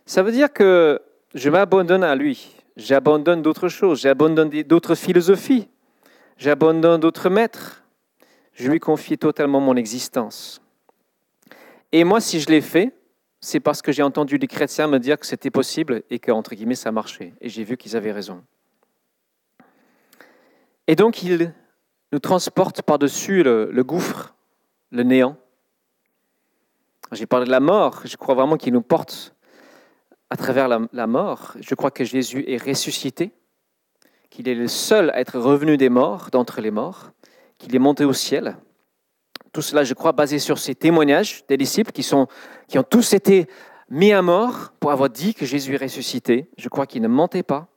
ça 0.06 0.22
veut 0.22 0.32
dire 0.32 0.52
que 0.52 1.02
je 1.34 1.50
m'abandonne 1.50 2.04
à 2.04 2.16
lui. 2.16 2.53
J'abandonne 2.76 3.42
d'autres 3.42 3.70
choses, 3.70 4.02
j'abandonne 4.02 4.50
d'autres 4.50 4.96
philosophies, 4.96 5.68
j'abandonne 6.38 7.00
d'autres 7.00 7.30
maîtres. 7.30 7.84
Je 8.54 8.70
lui 8.70 8.80
confie 8.80 9.18
totalement 9.18 9.60
mon 9.60 9.76
existence. 9.76 10.62
Et 11.92 12.04
moi, 12.04 12.20
si 12.20 12.40
je 12.40 12.50
l'ai 12.50 12.62
fait, 12.62 12.96
c'est 13.40 13.60
parce 13.60 13.82
que 13.82 13.92
j'ai 13.92 14.04
entendu 14.04 14.40
des 14.40 14.48
chrétiens 14.48 14.88
me 14.88 15.00
dire 15.00 15.20
que 15.20 15.26
c'était 15.26 15.52
possible 15.52 16.04
et 16.10 16.20
que, 16.20 16.32
entre 16.32 16.56
guillemets, 16.56 16.76
ça 16.76 16.92
marchait. 16.92 17.34
Et 17.42 17.50
j'ai 17.50 17.64
vu 17.64 17.78
qu'ils 17.78 17.96
avaient 17.96 18.12
raison. 18.12 18.44
Et 20.88 20.96
donc, 20.96 21.24
il 21.24 21.54
nous 22.12 22.20
transporte 22.20 22.82
par-dessus 22.82 23.44
le, 23.44 23.70
le 23.72 23.84
gouffre, 23.84 24.36
le 24.92 25.04
néant, 25.04 25.38
j'ai 27.14 27.26
parlé 27.26 27.46
de 27.46 27.52
la 27.52 27.60
mort. 27.60 28.02
Je 28.06 28.18
crois 28.18 28.36
vraiment 28.36 28.58
qu'il 28.58 28.74
nous 28.74 28.82
porte 28.82 29.33
à 30.30 30.38
travers 30.38 30.68
la, 30.68 31.08
mort. 31.08 31.54
Je 31.60 31.76
crois 31.76 31.92
que 31.92 32.04
Jésus 32.04 32.44
est 32.48 32.62
ressuscité, 32.62 33.32
qu'il 34.30 34.48
est 34.48 34.56
le 34.56 34.68
seul 34.68 35.12
à 35.12 35.20
être 35.20 35.40
revenu 35.40 35.78
des 35.78 35.90
morts, 35.90 36.30
d'entre 36.32 36.62
les 36.62 36.72
morts, 36.72 37.12
qu'il 37.58 37.76
est 37.76 37.80
monté 37.80 38.04
au 38.04 38.14
ciel. 38.14 38.58
Tout 39.52 39.62
cela, 39.62 39.84
je 39.84 39.94
crois, 39.94 40.12
basé 40.12 40.40
sur 40.40 40.58
ces 40.58 40.74
témoignages 40.74 41.46
des 41.48 41.58
disciples 41.58 41.92
qui, 41.92 42.02
sont, 42.02 42.28
qui 42.68 42.80
ont 42.80 42.84
tous 42.84 43.14
été 43.14 43.48
mis 43.90 44.12
à 44.12 44.22
mort 44.22 44.74
pour 44.80 44.92
avoir 44.92 45.10
dit 45.10 45.36
que 45.36 45.46
Jésus 45.46 45.76
est 45.76 45.84
ressuscité. 45.84 46.50
Je 46.58 46.70
crois 46.70 46.88
qu'il 46.88 47.04
ne 47.04 47.08
mentait 47.08 47.44
pas. 47.44 47.68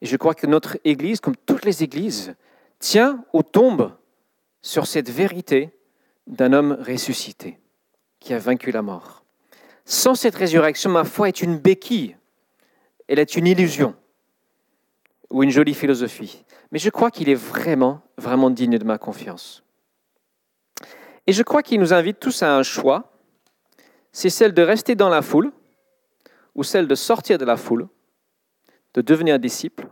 Et 0.00 0.06
je 0.06 0.16
crois 0.16 0.34
que 0.34 0.46
notre 0.46 0.76
Église, 0.84 1.20
comme 1.20 1.36
toutes 1.36 1.64
les 1.64 1.84
Églises, 1.84 2.34
tient 2.80 3.24
ou 3.32 3.42
tombe 3.42 3.92
sur 4.62 4.86
cette 4.86 5.10
vérité 5.10 5.70
d'un 6.26 6.52
homme 6.52 6.76
ressuscité 6.80 7.58
qui 8.18 8.34
a 8.34 8.38
vaincu 8.38 8.70
la 8.70 8.82
mort. 8.82 9.23
Sans 9.84 10.14
cette 10.14 10.34
résurrection, 10.34 10.90
ma 10.90 11.04
foi 11.04 11.28
est 11.28 11.42
une 11.42 11.58
béquille. 11.58 12.16
Elle 13.08 13.18
est 13.18 13.36
une 13.36 13.46
illusion 13.46 13.94
ou 15.30 15.42
une 15.42 15.50
jolie 15.50 15.74
philosophie. 15.74 16.44
Mais 16.72 16.78
je 16.78 16.90
crois 16.90 17.10
qu'il 17.10 17.28
est 17.28 17.34
vraiment, 17.34 18.00
vraiment 18.16 18.50
digne 18.50 18.78
de 18.78 18.84
ma 18.84 18.98
confiance. 18.98 19.62
Et 21.26 21.32
je 21.32 21.42
crois 21.42 21.62
qu'il 21.62 21.80
nous 21.80 21.92
invite 21.92 22.18
tous 22.18 22.42
à 22.42 22.56
un 22.56 22.62
choix. 22.62 23.12
C'est 24.12 24.30
celle 24.30 24.54
de 24.54 24.62
rester 24.62 24.94
dans 24.94 25.08
la 25.08 25.22
foule 25.22 25.52
ou 26.54 26.62
celle 26.62 26.86
de 26.86 26.94
sortir 26.94 27.36
de 27.36 27.44
la 27.44 27.56
foule, 27.56 27.88
de 28.94 29.00
devenir 29.00 29.38
disciple, 29.38 29.88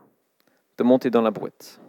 de 0.78 0.84
monter 0.84 1.10
dans 1.10 1.22
la 1.22 1.30
brouette. 1.30 1.80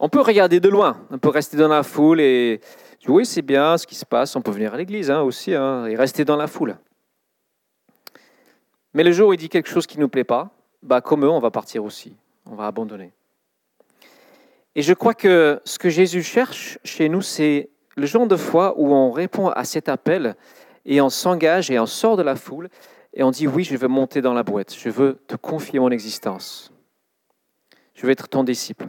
On 0.00 0.08
peut 0.08 0.20
regarder 0.20 0.60
de 0.60 0.68
loin, 0.68 1.04
on 1.10 1.18
peut 1.18 1.28
rester 1.28 1.56
dans 1.56 1.68
la 1.68 1.82
foule 1.82 2.20
et 2.20 2.60
oui, 3.08 3.26
c'est 3.26 3.42
bien 3.42 3.76
ce 3.78 3.86
qui 3.86 3.94
se 3.94 4.04
passe, 4.04 4.36
on 4.36 4.42
peut 4.42 4.50
venir 4.50 4.74
à 4.74 4.76
l'église 4.76 5.10
hein, 5.10 5.22
aussi 5.22 5.54
hein, 5.54 5.86
et 5.86 5.96
rester 5.96 6.24
dans 6.24 6.36
la 6.36 6.46
foule. 6.46 6.76
Mais 8.94 9.04
le 9.04 9.12
jour 9.12 9.28
où 9.28 9.32
il 9.32 9.36
dit 9.36 9.48
quelque 9.48 9.68
chose 9.68 9.86
qui 9.86 9.96
ne 9.98 10.02
nous 10.02 10.08
plaît 10.08 10.24
pas, 10.24 10.50
bah, 10.82 11.00
comme 11.00 11.24
eux, 11.24 11.30
on 11.30 11.40
va 11.40 11.50
partir 11.50 11.84
aussi, 11.84 12.16
on 12.46 12.54
va 12.54 12.66
abandonner. 12.66 13.12
Et 14.74 14.82
je 14.82 14.92
crois 14.92 15.14
que 15.14 15.60
ce 15.64 15.78
que 15.78 15.90
Jésus 15.90 16.22
cherche 16.22 16.78
chez 16.84 17.08
nous, 17.08 17.22
c'est 17.22 17.68
le 17.96 18.06
genre 18.06 18.26
de 18.26 18.36
foi 18.36 18.74
où 18.76 18.94
on 18.94 19.10
répond 19.10 19.48
à 19.48 19.64
cet 19.64 19.88
appel 19.88 20.36
et 20.84 21.00
on 21.00 21.10
s'engage 21.10 21.70
et 21.70 21.78
on 21.78 21.86
sort 21.86 22.16
de 22.16 22.22
la 22.22 22.36
foule 22.36 22.68
et 23.14 23.22
on 23.22 23.30
dit 23.30 23.46
oui, 23.46 23.64
je 23.64 23.76
veux 23.76 23.88
monter 23.88 24.22
dans 24.22 24.34
la 24.34 24.42
boîte, 24.42 24.74
je 24.78 24.88
veux 24.88 25.18
te 25.26 25.34
confier 25.34 25.80
mon 25.80 25.90
existence, 25.90 26.72
je 27.94 28.06
veux 28.06 28.12
être 28.12 28.28
ton 28.28 28.44
disciple. 28.44 28.88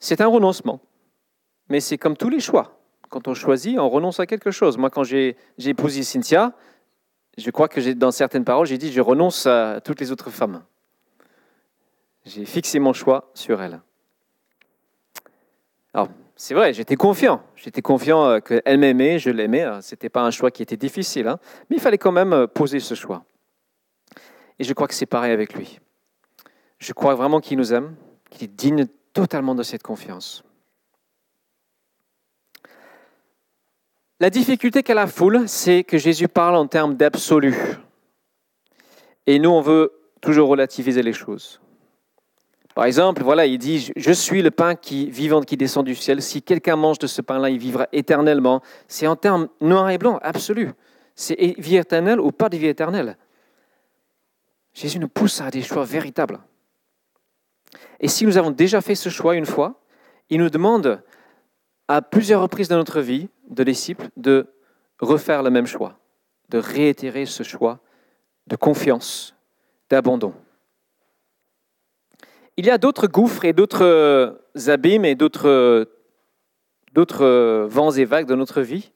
C'est 0.00 0.20
un 0.20 0.26
renoncement. 0.26 0.80
Mais 1.68 1.80
c'est 1.80 1.98
comme 1.98 2.16
tous 2.16 2.30
les 2.30 2.40
choix. 2.40 2.80
Quand 3.10 3.28
on 3.28 3.34
choisit, 3.34 3.78
on 3.78 3.88
renonce 3.88 4.18
à 4.18 4.26
quelque 4.26 4.50
chose. 4.50 4.78
Moi, 4.78 4.90
quand 4.90 5.04
j'ai 5.04 5.36
épousé 5.58 6.02
Cynthia, 6.02 6.52
je 7.38 7.50
crois 7.50 7.68
que 7.68 7.92
dans 7.92 8.10
certaines 8.10 8.44
paroles, 8.44 8.66
j'ai 8.66 8.78
dit 8.78 8.90
je 8.92 9.00
renonce 9.00 9.46
à 9.46 9.80
toutes 9.80 10.00
les 10.00 10.10
autres 10.10 10.30
femmes. 10.30 10.64
J'ai 12.24 12.44
fixé 12.44 12.78
mon 12.78 12.92
choix 12.92 13.30
sur 13.34 13.62
elle. 13.62 13.80
Alors, 15.94 16.08
c'est 16.36 16.54
vrai, 16.54 16.72
j'étais 16.72 16.96
confiant. 16.96 17.42
J'étais 17.56 17.82
confiant 17.82 18.24
euh, 18.24 18.40
qu'elle 18.40 18.78
m'aimait, 18.78 19.18
je 19.18 19.30
l'aimais. 19.30 19.66
Ce 19.82 19.94
n'était 19.94 20.08
pas 20.08 20.22
un 20.22 20.30
choix 20.30 20.50
qui 20.50 20.62
était 20.62 20.76
difficile, 20.76 21.28
hein. 21.28 21.38
mais 21.68 21.76
il 21.76 21.80
fallait 21.80 21.98
quand 21.98 22.12
même 22.12 22.32
euh, 22.32 22.46
poser 22.46 22.80
ce 22.80 22.94
choix. 22.94 23.24
Et 24.58 24.64
je 24.64 24.72
crois 24.72 24.86
que 24.86 24.94
c'est 24.94 25.06
pareil 25.06 25.32
avec 25.32 25.54
lui. 25.54 25.80
Je 26.78 26.92
crois 26.92 27.14
vraiment 27.14 27.40
qu'il 27.40 27.58
nous 27.58 27.74
aime, 27.74 27.94
qu'il 28.30 28.44
est 28.44 28.54
digne 28.54 28.86
totalement 29.12 29.54
de 29.54 29.62
cette 29.62 29.82
confiance. 29.82 30.42
La 34.20 34.28
difficulté 34.28 34.82
qu'a 34.82 34.94
la 34.94 35.06
foule, 35.06 35.48
c'est 35.48 35.82
que 35.82 35.96
Jésus 35.96 36.28
parle 36.28 36.56
en 36.56 36.66
termes 36.66 36.94
d'absolu. 36.94 37.56
Et 39.26 39.38
nous, 39.38 39.48
on 39.48 39.62
veut 39.62 39.92
toujours 40.20 40.50
relativiser 40.50 41.02
les 41.02 41.14
choses. 41.14 41.60
Par 42.74 42.84
exemple, 42.84 43.22
voilà, 43.22 43.46
il 43.46 43.58
dit 43.58 43.90
Je 43.96 44.12
suis 44.12 44.42
le 44.42 44.50
pain 44.50 44.74
qui, 44.74 45.10
vivant 45.10 45.40
qui 45.40 45.56
descend 45.56 45.86
du 45.86 45.94
ciel. 45.94 46.20
Si 46.20 46.42
quelqu'un 46.42 46.76
mange 46.76 46.98
de 46.98 47.06
ce 47.06 47.22
pain-là, 47.22 47.48
il 47.48 47.58
vivra 47.58 47.88
éternellement. 47.92 48.60
C'est 48.88 49.06
en 49.06 49.16
termes 49.16 49.48
noir 49.60 49.88
et 49.90 49.98
blanc, 49.98 50.18
absolu. 50.22 50.70
C'est 51.14 51.36
vie 51.58 51.76
éternelle 51.76 52.20
ou 52.20 52.30
pas 52.30 52.48
de 52.48 52.56
vie 52.58 52.66
éternelle. 52.66 53.16
Jésus 54.74 54.98
nous 54.98 55.08
pousse 55.08 55.40
à 55.40 55.50
des 55.50 55.62
choix 55.62 55.84
véritables. 55.84 56.40
Et 58.00 58.08
si 58.08 58.24
nous 58.24 58.38
avons 58.38 58.50
déjà 58.50 58.80
fait 58.80 58.94
ce 58.94 59.10
choix 59.10 59.36
une 59.36 59.46
fois, 59.46 59.80
il 60.30 60.40
nous 60.40 60.50
demande 60.50 61.02
à 61.86 62.02
plusieurs 62.02 62.40
reprises 62.40 62.68
dans 62.68 62.76
notre 62.76 63.00
vie 63.00 63.28
de 63.48 63.62
disciples 63.62 64.08
de 64.16 64.46
refaire 65.00 65.42
le 65.42 65.50
même 65.50 65.66
choix, 65.66 65.98
de 66.48 66.58
réitérer 66.58 67.26
ce 67.26 67.42
choix 67.42 67.80
de 68.46 68.56
confiance, 68.56 69.34
d'abandon. 69.90 70.32
Il 72.56 72.66
y 72.66 72.70
a 72.70 72.78
d'autres 72.78 73.06
gouffres 73.06 73.44
et 73.44 73.52
d'autres 73.52 74.40
abîmes 74.66 75.04
et 75.04 75.14
d'autres, 75.14 75.88
d'autres 76.92 77.66
vents 77.68 77.92
et 77.92 78.04
vagues 78.04 78.26
dans 78.26 78.36
notre 78.36 78.62
vie 78.62 78.92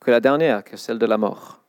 que 0.00 0.10
la 0.10 0.20
dernière, 0.20 0.64
que 0.64 0.76
celle 0.76 0.98
de 0.98 1.06
la 1.06 1.18
mort. 1.18 1.60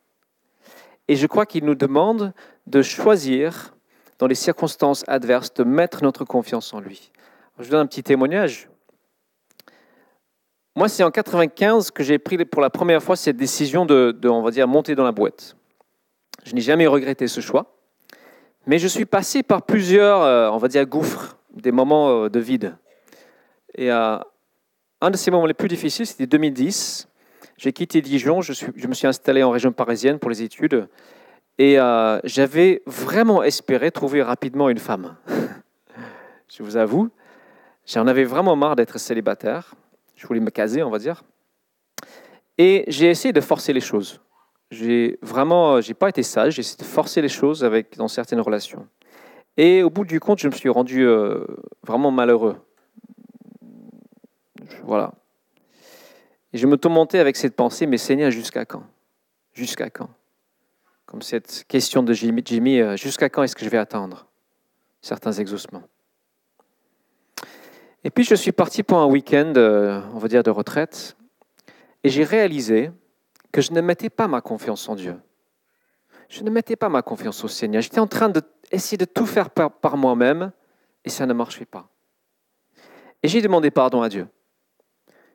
Et 1.07 1.15
je 1.15 1.27
crois 1.27 1.45
qu'il 1.45 1.65
nous 1.65 1.75
demande 1.75 2.33
de 2.67 2.81
choisir 2.81 3.75
dans 4.19 4.27
les 4.27 4.35
circonstances 4.35 5.03
adverses, 5.07 5.53
de 5.53 5.63
mettre 5.63 6.03
notre 6.03 6.25
confiance 6.25 6.73
en 6.73 6.79
lui. 6.79 7.11
Je 7.57 7.63
vous 7.63 7.71
donne 7.71 7.81
un 7.81 7.87
petit 7.87 8.03
témoignage. 8.03 8.69
Moi, 10.75 10.87
c'est 10.87 11.03
en 11.03 11.11
95 11.11 11.91
que 11.91 12.03
j'ai 12.03 12.19
pris 12.19 12.37
pour 12.45 12.61
la 12.61 12.69
première 12.69 13.01
fois 13.01 13.15
cette 13.15 13.37
décision 13.37 13.85
de, 13.85 14.15
on 14.25 14.41
va 14.41 14.51
dire, 14.51 14.67
monter 14.67 14.95
dans 14.95 15.03
la 15.03 15.11
boîte. 15.11 15.55
Je 16.43 16.53
n'ai 16.53 16.61
jamais 16.61 16.87
regretté 16.87 17.27
ce 17.27 17.41
choix, 17.41 17.75
mais 18.65 18.77
je 18.77 18.87
suis 18.87 19.05
passé 19.05 19.43
par 19.43 19.63
plusieurs, 19.63 20.21
euh, 20.21 20.49
on 20.51 20.57
va 20.57 20.67
dire, 20.67 20.85
gouffres, 20.85 21.37
des 21.53 21.71
moments 21.71 22.09
euh, 22.09 22.29
de 22.29 22.39
vide. 22.39 22.77
Et 23.75 23.91
euh, 23.91 24.17
un 25.01 25.11
de 25.11 25.17
ces 25.17 25.31
moments 25.31 25.45
les 25.45 25.53
plus 25.53 25.67
difficiles, 25.67 26.05
c'était 26.05 26.27
2010. 26.27 27.07
J'ai 27.57 27.73
quitté 27.73 28.01
Dijon, 28.01 28.41
je, 28.41 28.53
suis, 28.53 28.67
je 28.75 28.87
me 28.87 28.93
suis 28.93 29.07
installé 29.07 29.43
en 29.43 29.49
région 29.49 29.73
parisienne 29.73 30.17
pour 30.17 30.29
les 30.29 30.43
études. 30.43 30.87
Et 31.59 31.77
euh, 31.77 32.21
j'avais 32.23 32.81
vraiment 32.85 33.43
espéré 33.43 33.91
trouver 33.91 34.23
rapidement 34.23 34.69
une 34.69 34.77
femme. 34.77 35.17
je 36.47 36.63
vous 36.63 36.77
avoue, 36.77 37.09
j'en 37.85 38.07
avais 38.07 38.23
vraiment 38.23 38.55
marre 38.55 38.77
d'être 38.77 38.97
célibataire. 38.97 39.75
Je 40.15 40.25
voulais 40.25 40.39
me 40.39 40.51
caser, 40.51 40.81
on 40.83 40.89
va 40.89 40.99
dire. 40.99 41.21
Et 42.57 42.85
j'ai 42.87 43.09
essayé 43.09 43.33
de 43.33 43.41
forcer 43.41 43.73
les 43.73 43.81
choses. 43.81 44.21
J'ai 44.71 45.19
vraiment, 45.21 45.81
j'ai 45.81 45.93
pas 45.93 46.07
été 46.07 46.23
sage. 46.23 46.53
J'ai 46.53 46.61
essayé 46.61 46.77
de 46.77 46.83
forcer 46.83 47.21
les 47.21 47.29
choses 47.29 47.65
avec 47.65 47.97
dans 47.97 48.07
certaines 48.07 48.39
relations. 48.39 48.87
Et 49.57 49.83
au 49.83 49.89
bout 49.89 50.05
du 50.05 50.21
compte, 50.21 50.39
je 50.39 50.47
me 50.47 50.53
suis 50.53 50.69
rendu 50.69 51.05
euh, 51.05 51.45
vraiment 51.85 52.11
malheureux. 52.11 52.55
Voilà. 54.83 55.11
Et 56.53 56.57
je 56.57 56.67
me 56.67 56.77
tourmentais 56.77 57.19
avec 57.19 57.35
cette 57.35 57.57
pensée, 57.57 57.85
mais 57.85 57.97
Seigneur, 57.97 58.31
jusqu'à 58.31 58.63
quand? 58.63 58.83
Jusqu'à 59.53 59.89
quand? 59.89 60.09
Comme 61.09 61.23
cette 61.23 61.65
question 61.67 62.03
de 62.03 62.13
Jimmy, 62.13 62.81
euh, 62.81 62.95
jusqu'à 62.95 63.29
quand 63.29 63.41
est-ce 63.41 63.55
que 63.55 63.65
je 63.65 63.69
vais 63.71 63.79
attendre 63.79 64.27
certains 65.01 65.31
exaucements? 65.31 65.81
Et 68.03 68.11
puis 68.11 68.23
je 68.23 68.35
suis 68.35 68.51
parti 68.51 68.83
pour 68.83 68.99
un 68.99 69.07
week-end, 69.07 69.53
euh, 69.57 70.03
on 70.13 70.19
va 70.19 70.27
dire, 70.27 70.43
de 70.43 70.51
retraite, 70.51 71.17
et 72.03 72.09
j'ai 72.09 72.23
réalisé 72.23 72.91
que 73.51 73.59
je 73.59 73.73
ne 73.73 73.81
mettais 73.81 74.11
pas 74.11 74.27
ma 74.27 74.41
confiance 74.41 74.87
en 74.87 74.93
Dieu. 74.93 75.19
Je 76.27 76.43
ne 76.43 76.51
mettais 76.51 76.75
pas 76.75 76.89
ma 76.89 77.01
confiance 77.01 77.43
au 77.43 77.47
Seigneur. 77.47 77.81
J'étais 77.81 77.97
en 77.97 78.05
train 78.05 78.29
d'essayer 78.29 78.99
de, 78.99 79.05
tout 79.05 79.25
faire 79.25 79.49
par, 79.49 79.71
par 79.71 79.97
moi-même, 79.97 80.51
et 81.03 81.09
ça 81.09 81.25
ne 81.25 81.33
marchait 81.33 81.65
pas. 81.65 81.89
Et 83.23 83.27
j'ai 83.27 83.41
demandé 83.41 83.71
pardon 83.71 84.03
à 84.03 84.09
Dieu. 84.09 84.27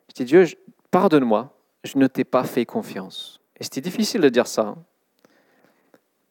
J'ai 0.06 0.22
dit, 0.22 0.24
Dieu, 0.24 0.46
pardonne-moi, 0.92 1.52
je 1.82 1.98
ne 1.98 2.06
t'ai 2.06 2.22
pas 2.22 2.44
fait 2.44 2.64
confiance. 2.64 3.40
Et 3.58 3.64
c'était 3.64 3.80
difficile 3.80 4.20
de 4.20 4.28
dire 4.28 4.46
ça. 4.46 4.68
Hein. 4.68 4.84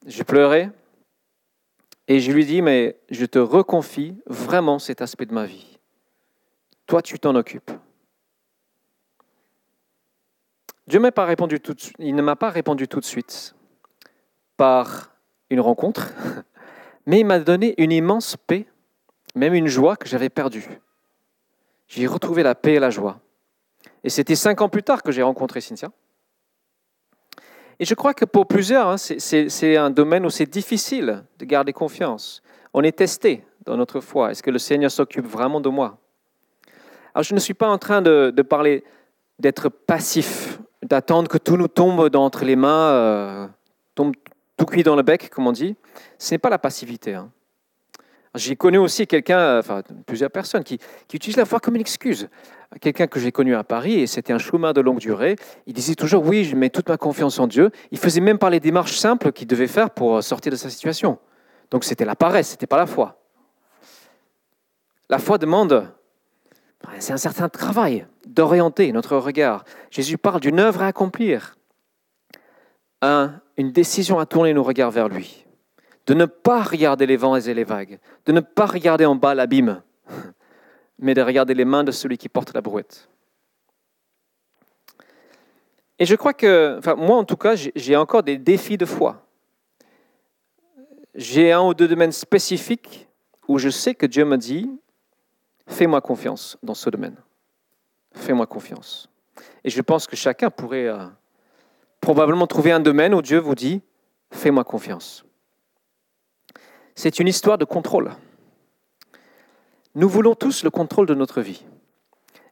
J'ai 0.06 0.24
pleuré 0.24 0.70
et 2.08 2.20
je 2.20 2.32
lui 2.32 2.46
dis, 2.46 2.62
mais 2.62 2.98
je 3.10 3.26
te 3.26 3.39
reconfie 3.39 4.16
vraiment 4.26 4.80
cet 4.80 5.02
aspect 5.02 5.26
de 5.26 5.34
ma 5.34 5.46
vie. 5.46 5.78
Toi, 6.86 7.02
tu 7.02 7.18
t'en 7.18 7.36
occupes. 7.36 7.72
Dieu 10.88 11.00
m'a 11.00 11.13
pas 11.13 11.26
répondu 11.26 11.62
tout. 11.62 11.76
Il 12.00 12.16
ne 12.16 12.22
m'a 12.22 12.36
pas 12.36 12.50
répondu 12.50 12.89
tout 12.89 13.00
de 13.00 13.06
suite 13.06 13.56
par 14.58 15.16
une 15.50 15.62
rencontre, 15.62 16.13
mais 17.06 17.22
il 17.22 17.26
m'a 17.26 17.39
donné 17.39 17.74
une 17.82 17.92
immense 17.92 18.36
paix, 18.36 18.68
même 19.36 19.54
une 19.54 19.68
joie 19.68 19.96
que 19.96 20.08
j'avais 20.08 20.30
perdue. 20.30 20.68
J'ai 21.88 22.06
retrouvé 22.08 22.44
la 22.44 22.56
paix 22.56 22.74
et 22.74 22.80
la 22.80 22.89
joie. 22.89 23.22
Et 24.04 24.10
c'était 24.10 24.36
cinq 24.36 24.60
ans 24.60 24.70
plus 24.70 24.84
tard 24.84 25.04
que 25.04 25.12
j'ai 25.12 25.24
rencontré 25.24 25.62
Cynthia. 25.62 25.92
Et 27.79 27.86
je 27.86 27.93
crois 27.95 28.13
que 28.13 28.25
pour 28.25 28.47
plusieurs, 28.47 28.88
hein, 28.88 28.97
c'est 28.97 29.77
un 29.77 29.89
domaine 29.89 30.25
où 30.25 30.29
c'est 30.29 30.49
difficile 30.49 31.23
de 31.39 31.45
garder 31.45 31.73
confiance. 31.73 32.41
On 32.73 32.83
est 32.83 32.97
testé 32.97 33.43
dans 33.65 33.77
notre 33.77 33.99
foi. 33.99 34.31
Est-ce 34.31 34.43
que 34.43 34.51
le 34.51 34.59
Seigneur 34.59 34.91
s'occupe 34.91 35.25
vraiment 35.25 35.62
de 35.62 35.69
moi? 35.69 35.97
Alors 37.13 37.23
je 37.23 37.33
ne 37.33 37.39
suis 37.39 37.53
pas 37.53 37.67
en 37.67 37.77
train 37.77 38.01
de, 38.01 38.33
parler 38.41 38.83
d'être 39.39 39.69
passif, 39.69 40.59
d'attendre 40.81 41.29
que 41.29 41.38
tout 41.38 41.57
nous 41.57 41.67
tombe 41.67 42.09
d'entre 42.09 42.45
les 42.45 42.55
mains, 42.55 42.91
euh, 42.91 43.47
tombe 43.95 44.13
tout 44.57 44.65
cuit 44.65 44.83
dans 44.83 44.95
le 44.95 45.03
bec, 45.03 45.29
comme 45.29 45.47
on 45.47 45.51
dit. 45.51 45.75
Ce 46.17 46.33
n'est 46.33 46.39
pas 46.39 46.49
la 46.49 46.59
passivité. 46.59 47.13
Hein. 47.13 47.31
J'ai 48.36 48.56
connu 48.56 48.80
aussi 48.80 49.06
quelqu'un, 49.06 49.60
enfin 49.60 49.84
plusieurs 50.06 50.32
personnes, 50.32 50.63
qui, 50.63 50.80
utilisent 51.13 51.38
la 51.38 51.46
foi 51.46 51.60
comme 51.60 51.76
une 51.76 51.82
excuse 51.82 52.30
quelqu'un 52.82 53.06
que 53.06 53.19
j'ai 53.19 53.32
connu 53.32 53.56
à 53.56 53.63
Paris, 53.63 54.00
et 54.00 54.08
c'était 54.08 54.34
un 54.34 54.39
chemin 54.39 54.74
de 54.74 54.82
longue 54.82 55.00
durée. 55.00 55.36
Il 55.67 55.74
disait 55.74 55.96
toujours, 55.96 56.26
oui, 56.26 56.43
je 56.43 56.56
mets 56.56 56.72
toute 56.72 56.89
ma 56.89 56.98
confiance 56.98 57.39
en 57.39 57.46
Dieu. 57.46 57.69
Il 57.91 58.00
faisait 58.00 58.19
même 58.19 58.39
pas 58.39 58.50
les 58.50 58.60
démarches 58.60 58.98
simples 58.98 59.32
qu'il 59.32 59.48
devait 59.48 59.67
faire 59.67 59.91
pour 59.91 60.24
sortir 60.24 60.52
de 60.52 60.58
sa 60.58 60.72
situation. 60.72 61.19
Donc 61.72 61.84
c'était 61.84 62.06
la 62.06 62.15
paresse, 62.15 62.50
c'était 62.50 62.67
pas 62.67 62.78
la 62.78 62.86
foi. 62.86 63.19
La 65.10 65.19
foi 65.19 65.38
demande, 65.38 65.88
c'est 67.00 67.13
un 67.13 67.17
certain 67.17 67.50
travail 67.50 68.08
d'orienter 68.26 68.91
notre 68.91 69.17
regard. 69.17 69.63
Jésus 69.91 70.17
parle 70.17 70.39
d'une 70.39 70.60
œuvre 70.60 70.82
à 70.82 70.88
accomplir, 70.88 71.56
une 73.02 73.72
décision 73.72 74.19
à 74.19 74.26
tourner 74.26 74.54
nos 74.54 74.63
regards 74.63 74.91
vers 74.91 75.10
lui, 75.10 75.46
de 76.06 76.13
ne 76.13 76.26
pas 76.26 76.62
regarder 76.62 77.06
les 77.06 77.18
vents 77.18 77.36
et 77.36 77.54
les 77.54 77.63
vagues, 77.63 78.00
de 78.26 78.32
ne 78.32 78.39
pas 78.39 78.66
regarder 78.66 79.06
en 79.06 79.16
bas 79.16 79.34
l'abîme, 79.36 79.82
mais 81.00 81.13
de 81.13 81.22
regarder 81.22 81.54
les 81.54 81.66
mains 81.66 81.84
de 81.84 81.92
celui 81.92 82.18
qui 82.18 82.30
porte 82.30 82.54
la 82.54 82.62
brouette. 82.62 83.10
Et 86.00 86.06
je 86.06 86.16
crois 86.16 86.34
que, 86.34 86.78
enfin, 86.80 86.96
moi 86.96 87.18
en 87.18 87.24
tout 87.24 87.38
cas, 87.38 87.56
j'ai 87.56 87.96
encore 87.96 88.24
des 88.24 88.38
défis 88.38 88.78
de 88.78 88.86
foi. 88.86 89.26
J'ai 91.16 91.52
un 91.52 91.62
ou 91.62 91.74
deux 91.74 91.88
domaines 91.88 92.12
spécifiques 92.12 93.08
où 93.48 93.58
je 93.58 93.70
sais 93.70 93.94
que 93.94 94.06
Dieu 94.06 94.26
me 94.26 94.38
dit, 94.38 94.70
fais-moi 95.68 96.02
confiance 96.02 96.58
dans 96.63 96.74
ce 96.74 96.89
domaine. 96.89 97.16
Fais-moi 98.13 98.48
confiance. 98.48 99.10
Et 99.63 99.70
je 99.70 99.82
pense 99.82 100.08
que 100.08 100.16
chacun 100.16 100.50
pourrait 100.50 100.88
euh, 100.88 101.06
probablement 102.02 102.48
trouver 102.48 102.72
un 102.72 102.80
domaine 102.80 103.13
où 103.13 103.22
Dieu 103.22 103.39
vous 103.39 103.56
dit, 103.56 103.82
fais-moi 104.32 104.63
confiance. 104.63 105.24
C'est 106.95 107.19
une 107.19 107.27
histoire 107.27 107.58
de 107.58 107.65
contrôle. 107.65 108.12
Nous 109.95 110.10
voulons 110.10 110.36
tous 110.36 110.63
le 110.63 110.69
contrôle 110.69 111.08
de 111.08 111.13
notre 111.13 111.41
vie. 111.41 111.65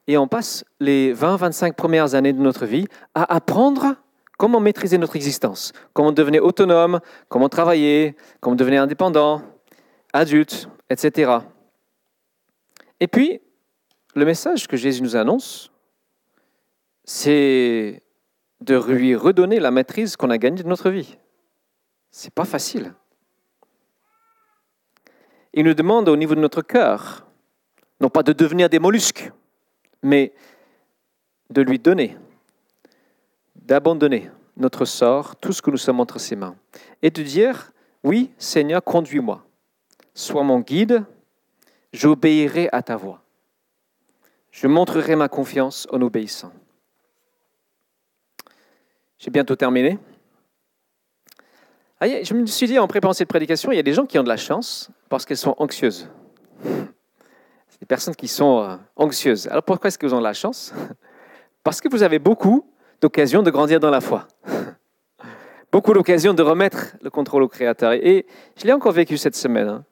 Et 0.07 0.17
on 0.17 0.27
passe 0.27 0.63
les 0.79 1.13
20-25 1.13 1.73
premières 1.73 2.15
années 2.15 2.33
de 2.33 2.41
notre 2.41 2.65
vie 2.65 2.87
à 3.15 3.33
apprendre 3.33 3.95
comment 4.37 4.59
maîtriser 4.59 4.97
notre 4.97 5.15
existence, 5.15 5.71
comment 5.93 6.11
devenir 6.11 6.43
autonome, 6.43 6.99
comment 7.29 7.49
travailler, 7.49 8.15
comment 8.39 8.55
devenir 8.55 8.81
indépendant, 8.81 9.43
adulte, 10.13 10.67
etc. 10.89 11.31
Et 12.99 13.07
puis, 13.07 13.41
le 14.15 14.25
message 14.25 14.67
que 14.67 14.77
Jésus 14.77 15.01
nous 15.01 15.15
annonce, 15.15 15.71
c'est 17.03 18.01
de 18.61 18.75
lui 18.75 19.15
redonner 19.15 19.59
la 19.59 19.71
maîtrise 19.71 20.15
qu'on 20.15 20.29
a 20.29 20.37
gagnée 20.37 20.63
de 20.63 20.67
notre 20.67 20.89
vie. 20.89 21.17
C'est 22.11 22.33
pas 22.33 22.45
facile. 22.45 22.93
Il 25.53 25.65
nous 25.65 25.73
demande 25.73 26.07
au 26.09 26.15
niveau 26.15 26.35
de 26.35 26.39
notre 26.39 26.61
cœur 26.61 27.25
non 28.01 28.09
pas 28.09 28.23
de 28.23 28.33
devenir 28.33 28.67
des 28.67 28.79
mollusques, 28.79 29.31
mais 30.01 30.33
de 31.51 31.61
lui 31.61 31.77
donner, 31.77 32.17
d'abandonner 33.55 34.31
notre 34.57 34.85
sort, 34.85 35.35
tout 35.35 35.53
ce 35.53 35.61
que 35.61 35.69
nous 35.69 35.77
sommes 35.77 35.99
entre 35.99 36.19
ses 36.19 36.35
mains, 36.35 36.55
et 37.03 37.11
de 37.11 37.21
dire, 37.21 37.71
oui, 38.03 38.31
Seigneur, 38.39 38.83
conduis-moi, 38.83 39.45
sois 40.15 40.43
mon 40.43 40.59
guide, 40.59 41.05
j'obéirai 41.93 42.69
à 42.71 42.81
ta 42.81 42.97
voix. 42.97 43.21
Je 44.49 44.67
montrerai 44.67 45.15
ma 45.15 45.29
confiance 45.29 45.87
en 45.91 46.01
obéissant. 46.01 46.51
J'ai 49.19 49.29
bientôt 49.29 49.55
terminé. 49.55 49.99
Ah, 51.99 52.23
je 52.23 52.33
me 52.33 52.47
suis 52.47 52.65
dit 52.65 52.79
en 52.79 52.87
préparant 52.87 53.13
cette 53.13 53.29
prédication, 53.29 53.71
il 53.71 53.75
y 53.75 53.79
a 53.79 53.83
des 53.83 53.93
gens 53.93 54.07
qui 54.07 54.17
ont 54.17 54.23
de 54.23 54.27
la 54.27 54.37
chance 54.37 54.89
parce 55.11 55.25
qu'elles 55.25 55.35
sont 55.35 55.55
anxieuses 55.59 56.07
des 57.81 57.85
personnes 57.85 58.15
qui 58.15 58.29
sont 58.29 58.61
euh, 58.61 58.77
anxieuses. 58.95 59.47
Alors 59.47 59.63
pourquoi 59.63 59.89
est-ce 59.89 59.97
que 59.97 60.05
vous 60.05 60.13
avez 60.13 60.23
la 60.23 60.33
chance? 60.33 60.73
Parce 61.63 61.81
que 61.81 61.89
vous 61.89 62.01
avez 62.01 62.17
beaucoup 62.17 62.65
d'occasions 63.01 63.43
de 63.43 63.51
grandir 63.51 63.79
dans 63.79 63.89
la 63.89 63.99
foi. 63.99 64.27
Beaucoup 65.71 65.93
d'occasions 65.93 66.33
de 66.33 66.41
remettre 66.41 66.95
le 67.01 67.09
contrôle 67.09 67.43
au 67.43 67.47
Créateur. 67.47 67.93
Et 67.93 68.25
je 68.55 68.65
l'ai 68.65 68.71
encore 68.71 68.93
vécu 68.93 69.17
cette 69.17 69.35
semaine. 69.35 69.67
Hein. 69.67 69.85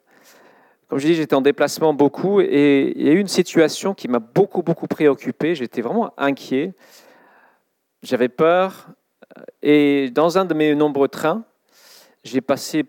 Comme 0.88 0.98
je 0.98 1.06
dis, 1.06 1.14
j'étais 1.14 1.34
en 1.34 1.40
déplacement 1.40 1.92
beaucoup 1.92 2.40
et 2.40 2.92
il 2.96 3.06
y 3.06 3.08
a 3.08 3.12
eu 3.12 3.18
une 3.18 3.28
situation 3.28 3.92
qui 3.92 4.08
m'a 4.08 4.20
beaucoup, 4.20 4.62
beaucoup 4.62 4.86
préoccupé. 4.86 5.54
J'étais 5.54 5.82
vraiment 5.82 6.14
inquiet. 6.16 6.72
J'avais 8.02 8.28
peur. 8.28 8.88
Et 9.62 10.10
dans 10.10 10.38
un 10.38 10.44
de 10.44 10.54
mes 10.54 10.74
nombreux 10.74 11.08
trains, 11.08 11.44
j'ai 12.24 12.40
passé 12.40 12.84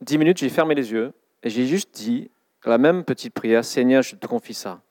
dix 0.00 0.18
minutes, 0.18 0.38
j'ai 0.38 0.48
fermé 0.48 0.74
les 0.74 0.90
yeux 0.90 1.12
et 1.48 1.50
j'ai 1.50 1.66
juste 1.66 1.94
dit 1.94 2.30
la 2.66 2.76
même 2.76 3.04
petite 3.04 3.32
prière, 3.32 3.64
Seigneur, 3.64 4.02
je 4.02 4.16
te 4.16 4.26
confie 4.26 4.52
ça. 4.52 4.82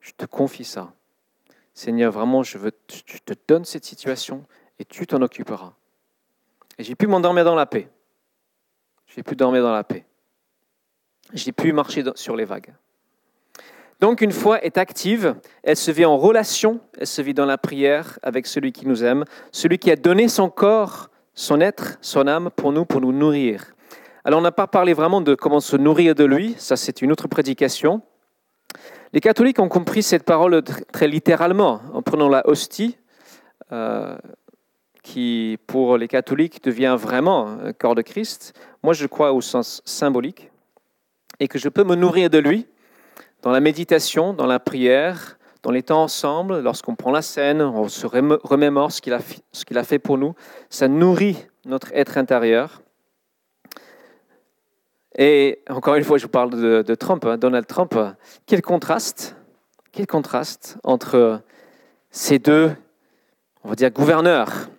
Je 0.00 0.12
te 0.12 0.24
confie 0.24 0.64
ça. 0.64 0.94
Seigneur, 1.74 2.10
vraiment, 2.10 2.42
je, 2.42 2.56
je 2.56 3.18
te 3.18 3.34
donne 3.46 3.66
cette 3.66 3.84
situation 3.84 4.46
et 4.78 4.86
tu 4.86 5.06
t'en 5.06 5.20
occuperas. 5.20 5.74
Et 6.78 6.82
j'ai 6.82 6.94
pu 6.94 7.06
m'endormir 7.06 7.44
dans 7.44 7.54
la 7.54 7.66
paix. 7.66 7.90
J'ai 9.08 9.22
pu 9.22 9.36
dormir 9.36 9.62
dans 9.62 9.74
la 9.74 9.84
paix. 9.84 10.06
J'ai 11.34 11.52
pu 11.52 11.74
marcher 11.74 12.02
sur 12.14 12.36
les 12.36 12.46
vagues. 12.46 12.72
Donc 14.00 14.22
une 14.22 14.32
foi 14.32 14.64
est 14.64 14.78
active, 14.78 15.34
elle 15.62 15.76
se 15.76 15.90
vit 15.90 16.06
en 16.06 16.16
relation, 16.16 16.80
elle 16.96 17.06
se 17.06 17.20
vit 17.20 17.34
dans 17.34 17.44
la 17.44 17.58
prière 17.58 18.18
avec 18.22 18.46
celui 18.46 18.72
qui 18.72 18.86
nous 18.86 19.04
aime, 19.04 19.26
celui 19.52 19.78
qui 19.78 19.90
a 19.90 19.96
donné 19.96 20.28
son 20.28 20.48
corps, 20.48 21.10
son 21.34 21.60
être, 21.60 21.98
son 22.00 22.26
âme 22.26 22.48
pour 22.56 22.72
nous, 22.72 22.86
pour 22.86 23.02
nous 23.02 23.12
nourrir. 23.12 23.74
Alors 24.24 24.40
on 24.40 24.42
n'a 24.42 24.52
pas 24.52 24.66
parlé 24.66 24.92
vraiment 24.92 25.20
de 25.20 25.34
comment 25.34 25.60
se 25.60 25.76
nourrir 25.76 26.14
de 26.14 26.24
lui, 26.24 26.54
ça 26.58 26.76
c'est 26.76 27.02
une 27.02 27.12
autre 27.12 27.28
prédication. 27.28 28.02
Les 29.12 29.20
catholiques 29.20 29.58
ont 29.58 29.68
compris 29.68 30.02
cette 30.02 30.24
parole 30.24 30.62
très 30.92 31.08
littéralement 31.08 31.80
en 31.92 32.02
prenant 32.02 32.28
la 32.28 32.46
hostie, 32.46 32.98
euh, 33.72 34.16
qui 35.02 35.58
pour 35.66 35.96
les 35.96 36.08
catholiques 36.08 36.62
devient 36.62 36.96
vraiment 36.98 37.48
un 37.64 37.72
corps 37.72 37.94
de 37.94 38.02
Christ. 38.02 38.58
Moi 38.82 38.92
je 38.92 39.06
crois 39.06 39.32
au 39.32 39.40
sens 39.40 39.82
symbolique, 39.84 40.50
et 41.40 41.48
que 41.48 41.58
je 41.58 41.68
peux 41.68 41.84
me 41.84 41.94
nourrir 41.94 42.28
de 42.28 42.38
lui 42.38 42.66
dans 43.42 43.50
la 43.50 43.60
méditation, 43.60 44.34
dans 44.34 44.46
la 44.46 44.58
prière, 44.58 45.38
dans 45.62 45.70
les 45.70 45.82
temps 45.82 46.02
ensemble, 46.02 46.60
lorsqu'on 46.60 46.94
prend 46.94 47.10
la 47.10 47.22
scène, 47.22 47.62
on 47.62 47.88
se 47.88 48.06
remémore 48.06 48.92
ce 48.92 49.00
qu'il 49.00 49.12
a, 49.12 49.18
a 49.18 49.84
fait 49.84 49.98
pour 49.98 50.18
nous. 50.18 50.34
Ça 50.70 50.88
nourrit 50.88 51.36
notre 51.64 51.92
être 51.94 52.18
intérieur. 52.18 52.82
Et 55.20 55.58
encore 55.68 55.96
une 55.96 56.04
fois, 56.04 56.16
je 56.16 56.22
vous 56.22 56.30
parle 56.30 56.50
de, 56.50 56.94
Trump, 56.94 57.26
hein, 57.26 57.36
Donald 57.36 57.66
Trump. 57.66 57.92
Quel 58.46 58.62
contraste, 58.62 59.36
quel 59.90 60.06
contraste 60.06 60.78
entre 60.84 61.42
ces 62.12 62.38
deux, 62.38 62.70
on 63.64 63.68
va 63.68 63.74
dire, 63.74 63.90
gouverneurs. 63.90 64.70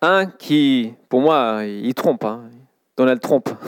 Un 0.00 0.26
qui, 0.26 0.94
pour 1.08 1.20
moi, 1.20 1.64
il 1.64 1.92
trompe, 1.94 2.24
hein. 2.24 2.48
Donald 2.96 3.20
Trump. 3.20 3.48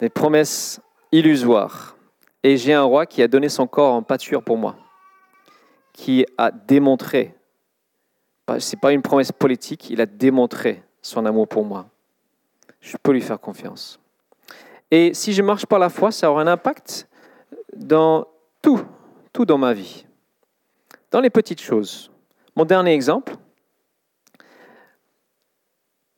Des 0.00 0.08
promesses 0.08 0.80
illusoires. 1.12 1.96
Et 2.42 2.56
j'ai 2.56 2.72
un 2.72 2.82
roi 2.82 3.06
qui 3.06 3.22
a 3.22 3.28
donné 3.28 3.48
son 3.48 3.68
corps 3.68 3.94
en 3.94 4.02
pâture 4.02 4.42
pour 4.42 4.56
moi, 4.56 4.74
qui 5.92 6.26
a 6.38 6.50
démontré, 6.50 7.36
ce 8.58 8.74
n'est 8.74 8.80
pas 8.80 8.92
une 8.92 9.02
promesse 9.02 9.30
politique, 9.30 9.90
il 9.90 10.00
a 10.00 10.06
démontré 10.06 10.82
son 11.02 11.26
amour 11.26 11.46
pour 11.46 11.64
moi. 11.64 11.86
Je 12.80 12.96
peux 12.96 13.12
lui 13.12 13.20
faire 13.20 13.40
confiance. 13.40 14.00
Et 14.90 15.14
si 15.14 15.32
je 15.32 15.42
marche 15.42 15.66
par 15.66 15.78
la 15.78 15.88
foi, 15.88 16.10
ça 16.10 16.30
aura 16.30 16.42
un 16.42 16.46
impact 16.46 17.08
dans 17.76 18.26
tout, 18.62 18.82
tout 19.32 19.44
dans 19.44 19.58
ma 19.58 19.72
vie, 19.72 20.06
dans 21.10 21.20
les 21.20 21.30
petites 21.30 21.60
choses. 21.60 22.10
Mon 22.56 22.64
dernier 22.64 22.92
exemple, 22.92 23.34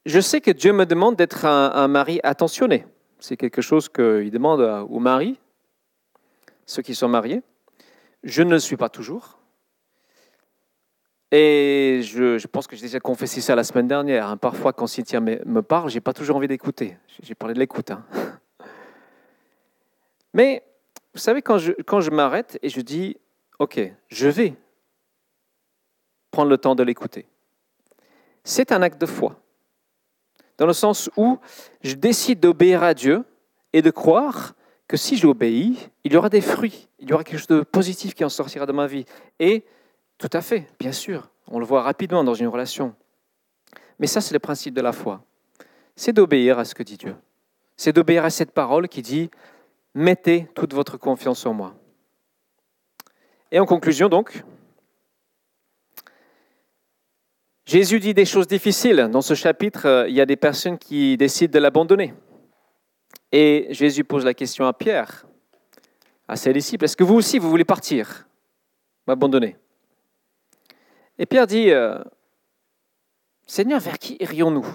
je 0.06 0.20
sais 0.20 0.40
que 0.40 0.50
Dieu 0.50 0.72
me 0.72 0.86
demande 0.86 1.16
d'être 1.16 1.44
un, 1.44 1.88
mari 1.88 2.20
attentionné. 2.24 2.86
C'est 3.20 3.36
quelque 3.36 3.62
chose 3.62 3.88
qu'il 3.88 4.30
demande 4.30 4.60
aux 4.60 4.98
maris, 4.98 5.38
ceux 6.66 6.82
qui 6.82 6.94
sont 6.94 7.08
mariés. 7.08 7.42
Je 8.24 8.42
ne 8.42 8.50
le 8.50 8.58
suis 8.58 8.76
pas 8.76 8.88
toujours. 8.88 9.38
Et 11.34 12.02
je, 12.04 12.46
pense 12.46 12.66
que 12.66 12.76
j'ai 12.76 12.82
déjà 12.82 13.00
confessé 13.00 13.40
ça 13.40 13.56
la 13.56 13.64
semaine 13.64 13.88
dernière. 13.88 14.28
Hein. 14.28 14.36
Parfois, 14.36 14.74
quand 14.74 14.86
Cynthia 14.86 15.18
me, 15.18 15.62
parle, 15.62 15.88
je 15.88 15.94
n'ai 15.94 16.02
pas 16.02 16.12
toujours 16.12 16.36
envie 16.36 16.46
d'écouter. 16.46 16.98
J'ai 17.22 17.34
parlé 17.34 17.54
de 17.54 17.58
l'écoute. 17.58 17.90
Hein. 17.90 18.04
Mais 20.34 20.62
vous 21.14 21.20
savez, 21.20 21.40
quand 21.40 21.56
je, 21.56 21.72
quand 21.86 22.02
je 22.02 22.10
m'arrête 22.10 22.58
et 22.60 22.68
je 22.68 22.82
dis, 22.82 23.16
OK, 23.58 23.80
je 24.08 24.28
vais 24.28 24.54
prendre 26.30 26.50
le 26.50 26.58
temps 26.58 26.74
de 26.74 26.82
l'écouter, 26.82 27.26
c'est 28.44 28.70
un 28.70 28.82
acte 28.82 29.00
de 29.00 29.06
foi. 29.06 29.40
Dans 30.58 30.66
le 30.66 30.74
sens 30.74 31.08
où 31.16 31.38
je 31.82 31.94
décide 31.94 32.40
d'obéir 32.40 32.82
à 32.82 32.92
Dieu 32.92 33.24
et 33.72 33.80
de 33.80 33.90
croire 33.90 34.54
que 34.86 34.98
si 34.98 35.16
j'obéis, 35.16 35.88
il 36.04 36.12
y 36.12 36.16
aura 36.16 36.28
des 36.28 36.42
fruits, 36.42 36.88
il 36.98 37.08
y 37.08 37.14
aura 37.14 37.24
quelque 37.24 37.38
chose 37.38 37.46
de 37.46 37.62
positif 37.62 38.14
qui 38.14 38.22
en 38.22 38.28
sortira 38.28 38.66
de 38.66 38.72
ma 38.72 38.86
vie. 38.86 39.06
Et 39.40 39.64
tout 40.22 40.30
à 40.32 40.40
fait, 40.40 40.68
bien 40.78 40.92
sûr, 40.92 41.28
on 41.48 41.58
le 41.58 41.66
voit 41.66 41.82
rapidement 41.82 42.22
dans 42.22 42.34
une 42.34 42.46
relation. 42.46 42.94
Mais 43.98 44.06
ça, 44.06 44.20
c'est 44.20 44.32
le 44.32 44.38
principe 44.38 44.72
de 44.72 44.80
la 44.80 44.92
foi. 44.92 45.24
C'est 45.96 46.12
d'obéir 46.12 46.60
à 46.60 46.64
ce 46.64 46.76
que 46.76 46.84
dit 46.84 46.96
Dieu. 46.96 47.16
C'est 47.76 47.92
d'obéir 47.92 48.24
à 48.24 48.30
cette 48.30 48.52
parole 48.52 48.88
qui 48.88 49.02
dit 49.02 49.32
mettez 49.96 50.48
toute 50.54 50.74
votre 50.74 50.96
confiance 50.96 51.44
en 51.44 51.54
moi. 51.54 51.74
Et 53.50 53.58
en 53.58 53.66
conclusion, 53.66 54.08
donc, 54.08 54.44
Jésus 57.66 57.98
dit 57.98 58.14
des 58.14 58.24
choses 58.24 58.46
difficiles. 58.46 59.08
Dans 59.10 59.22
ce 59.22 59.34
chapitre, 59.34 59.86
euh, 59.86 60.08
il 60.08 60.14
y 60.14 60.20
a 60.20 60.26
des 60.26 60.36
personnes 60.36 60.78
qui 60.78 61.16
décident 61.16 61.52
de 61.52 61.58
l'abandonner. 61.58 62.14
Et 63.32 63.66
Jésus 63.70 64.04
pose 64.04 64.24
la 64.24 64.34
question 64.34 64.68
à 64.68 64.72
Pierre, 64.72 65.26
à 66.28 66.36
ses 66.36 66.52
disciples, 66.52 66.84
est-ce 66.84 66.96
que 66.96 67.02
vous 67.02 67.16
aussi, 67.16 67.40
vous 67.40 67.50
voulez 67.50 67.64
partir, 67.64 68.28
m'abandonner? 69.08 69.56
Et 71.18 71.26
Pierre 71.26 71.46
dit, 71.46 71.70
euh, 71.70 71.98
Seigneur, 73.46 73.80
vers 73.80 73.98
qui 73.98 74.16
irions-nous? 74.20 74.66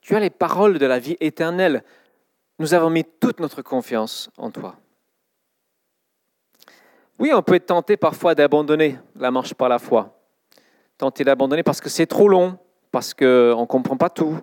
Tu 0.00 0.14
as 0.14 0.20
les 0.20 0.30
paroles 0.30 0.78
de 0.78 0.86
la 0.86 0.98
vie 0.98 1.16
éternelle 1.20 1.82
nous 2.58 2.74
avons 2.74 2.90
mis 2.90 3.04
toute 3.04 3.40
notre 3.40 3.62
confiance 3.62 4.30
en 4.36 4.50
toi. 4.50 4.76
Oui, 7.18 7.32
on 7.34 7.42
peut 7.42 7.54
être 7.54 7.66
tenté 7.66 7.96
parfois 7.96 8.34
d'abandonner 8.34 8.98
la 9.14 9.30
marche 9.30 9.54
par 9.54 9.68
la 9.68 9.78
foi. 9.78 10.18
Tenter 10.98 11.24
d'abandonner 11.24 11.62
parce 11.62 11.80
que 11.80 11.88
c'est 11.88 12.06
trop 12.06 12.28
long, 12.28 12.58
parce 12.90 13.12
qu'on 13.12 13.24
ne 13.60 13.66
comprend 13.66 13.96
pas 13.96 14.10
tout, 14.10 14.38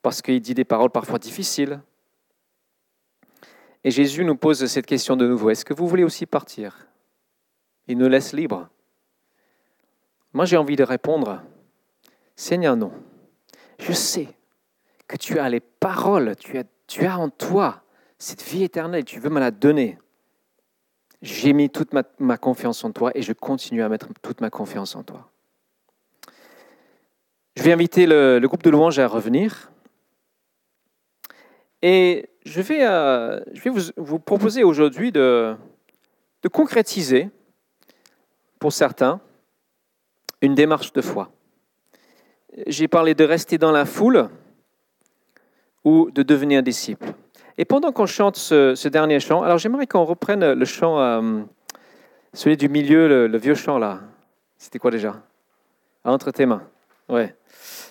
parce 0.00 0.22
qu'il 0.22 0.40
dit 0.40 0.54
des 0.54 0.64
paroles 0.64 0.90
parfois 0.90 1.18
difficiles. 1.18 1.80
Et 3.84 3.90
Jésus 3.90 4.24
nous 4.24 4.36
pose 4.36 4.64
cette 4.66 4.86
question 4.86 5.16
de 5.16 5.26
nouveau. 5.26 5.50
Est-ce 5.50 5.64
que 5.64 5.74
vous 5.74 5.88
voulez 5.88 6.04
aussi 6.04 6.24
partir? 6.24 6.86
Il 7.88 7.98
nous 7.98 8.08
laisse 8.08 8.32
libres. 8.32 8.68
Moi, 10.32 10.44
j'ai 10.44 10.56
envie 10.56 10.76
de 10.76 10.84
répondre, 10.84 11.42
Seigneur, 12.36 12.76
non. 12.76 12.92
Je 13.78 13.92
sais 13.92 14.28
que 15.06 15.16
tu 15.16 15.38
as 15.38 15.48
les 15.48 15.60
paroles, 15.60 16.36
tu 16.36 16.58
as 16.58 16.64
tu 16.92 17.06
as 17.06 17.18
en 17.18 17.30
toi 17.30 17.82
cette 18.18 18.42
vie 18.42 18.64
éternelle, 18.64 19.06
tu 19.06 19.18
veux 19.18 19.30
me 19.30 19.40
la 19.40 19.50
donner. 19.50 19.98
J'ai 21.22 21.54
mis 21.54 21.70
toute 21.70 21.94
ma, 22.18 22.36
confiance 22.36 22.84
en 22.84 22.92
toi 22.92 23.12
et 23.14 23.22
je 23.22 23.32
continue 23.32 23.82
à 23.82 23.88
mettre 23.88 24.08
toute 24.20 24.42
ma 24.42 24.50
confiance 24.50 24.94
en 24.94 25.02
toi. 25.02 25.30
Je 27.56 27.62
vais 27.62 27.72
inviter 27.72 28.06
le, 28.06 28.40
groupe 28.42 28.62
de 28.62 28.68
louanges 28.68 28.98
à 28.98 29.06
revenir. 29.06 29.72
Et 31.80 32.28
je 32.44 32.60
vais, 32.60 32.86
euh, 32.86 33.40
je 33.54 33.62
vais 33.62 33.70
vous, 33.96 34.18
proposer 34.18 34.62
aujourd'hui 34.64 35.12
de, 35.12 35.56
de 36.42 36.48
concrétiser, 36.48 37.30
pour 38.58 38.74
certains, 38.74 39.20
une 40.42 40.54
démarche 40.54 40.92
de 40.92 41.00
foi. 41.00 41.30
J'ai 42.66 42.88
parlé 42.88 43.14
de 43.14 43.24
rester 43.24 43.56
dans 43.56 43.72
la 43.72 43.86
foule, 43.86 44.28
ou 45.84 46.10
de 46.10 46.22
devenir 46.22 46.62
disciple. 46.62 47.12
Et 47.58 47.64
pendant 47.64 47.92
qu'on 47.92 48.06
chante 48.06 48.36
ce, 48.36 48.88
dernier 48.88 49.20
chant, 49.20 49.42
alors 49.42 49.58
j'aimerais 49.58 49.86
qu'on 49.86 50.04
reprenne 50.04 50.52
le 50.52 50.64
chant, 50.64 50.98
euh, 51.00 51.42
celui 52.32 52.56
du 52.56 52.68
milieu, 52.68 53.26
le, 53.26 53.38
vieux 53.38 53.54
chant 53.54 53.78
là. 53.78 54.00
C'était 54.56 54.78
quoi 54.78 54.90
déjà? 54.90 55.22
Entre 56.04 56.30
tes 56.30 56.46
mains. 56.46 56.62
Ouais. 57.08 57.34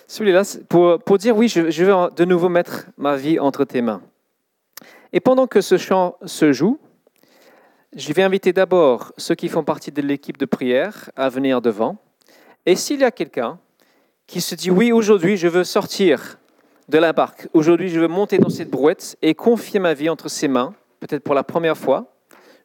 Celui-là, 0.06 0.42
pour, 0.68 0.98
pour 0.98 1.18
dire 1.18 1.36
oui, 1.36 1.48
je, 1.48 1.70
je 1.70 1.84
veux 1.84 2.10
de 2.14 2.24
nouveau 2.24 2.48
mettre 2.48 2.86
ma 2.96 3.16
vie 3.16 3.38
entre 3.38 3.64
tes 3.64 3.82
mains. 3.82 4.02
Et 5.12 5.20
pendant 5.20 5.46
que 5.46 5.60
ce 5.60 5.76
chant 5.76 6.16
se 6.24 6.52
joue, 6.52 6.78
je 7.94 8.12
vais 8.12 8.22
inviter 8.22 8.52
d'abord 8.52 9.12
ceux 9.18 9.34
qui 9.34 9.48
font 9.48 9.64
partie 9.64 9.92
de 9.92 10.00
l'équipe 10.00 10.38
de 10.38 10.46
prière 10.46 11.10
à 11.14 11.28
venir 11.28 11.60
devant. 11.60 11.98
Et 12.66 12.76
s'il 12.76 13.00
y 13.00 13.04
a 13.04 13.10
quelqu'un 13.10 13.58
qui 14.26 14.40
se 14.40 14.54
dit 14.54 14.70
oui, 14.70 14.92
aujourd'hui, 14.92 15.36
je 15.36 15.48
veux 15.48 15.64
sortir 15.64 16.38
de 16.88 16.98
la 16.98 17.12
barque. 17.12 17.48
Aujourd'hui, 17.52 17.88
je 17.88 17.98
veux 17.98 18.06
monter 18.08 18.38
dans 18.38 18.48
cette 18.48 18.70
brouette 18.70 19.16
et 19.22 19.34
confier 19.34 19.80
ma 19.80 19.94
vie 19.94 20.08
entre 20.08 20.28
ses 20.28 20.46
mains, 20.48 20.74
peut-être 21.00 21.24
pour 21.24 21.34
la 21.34 21.42
première 21.42 21.76
fois. 21.76 22.14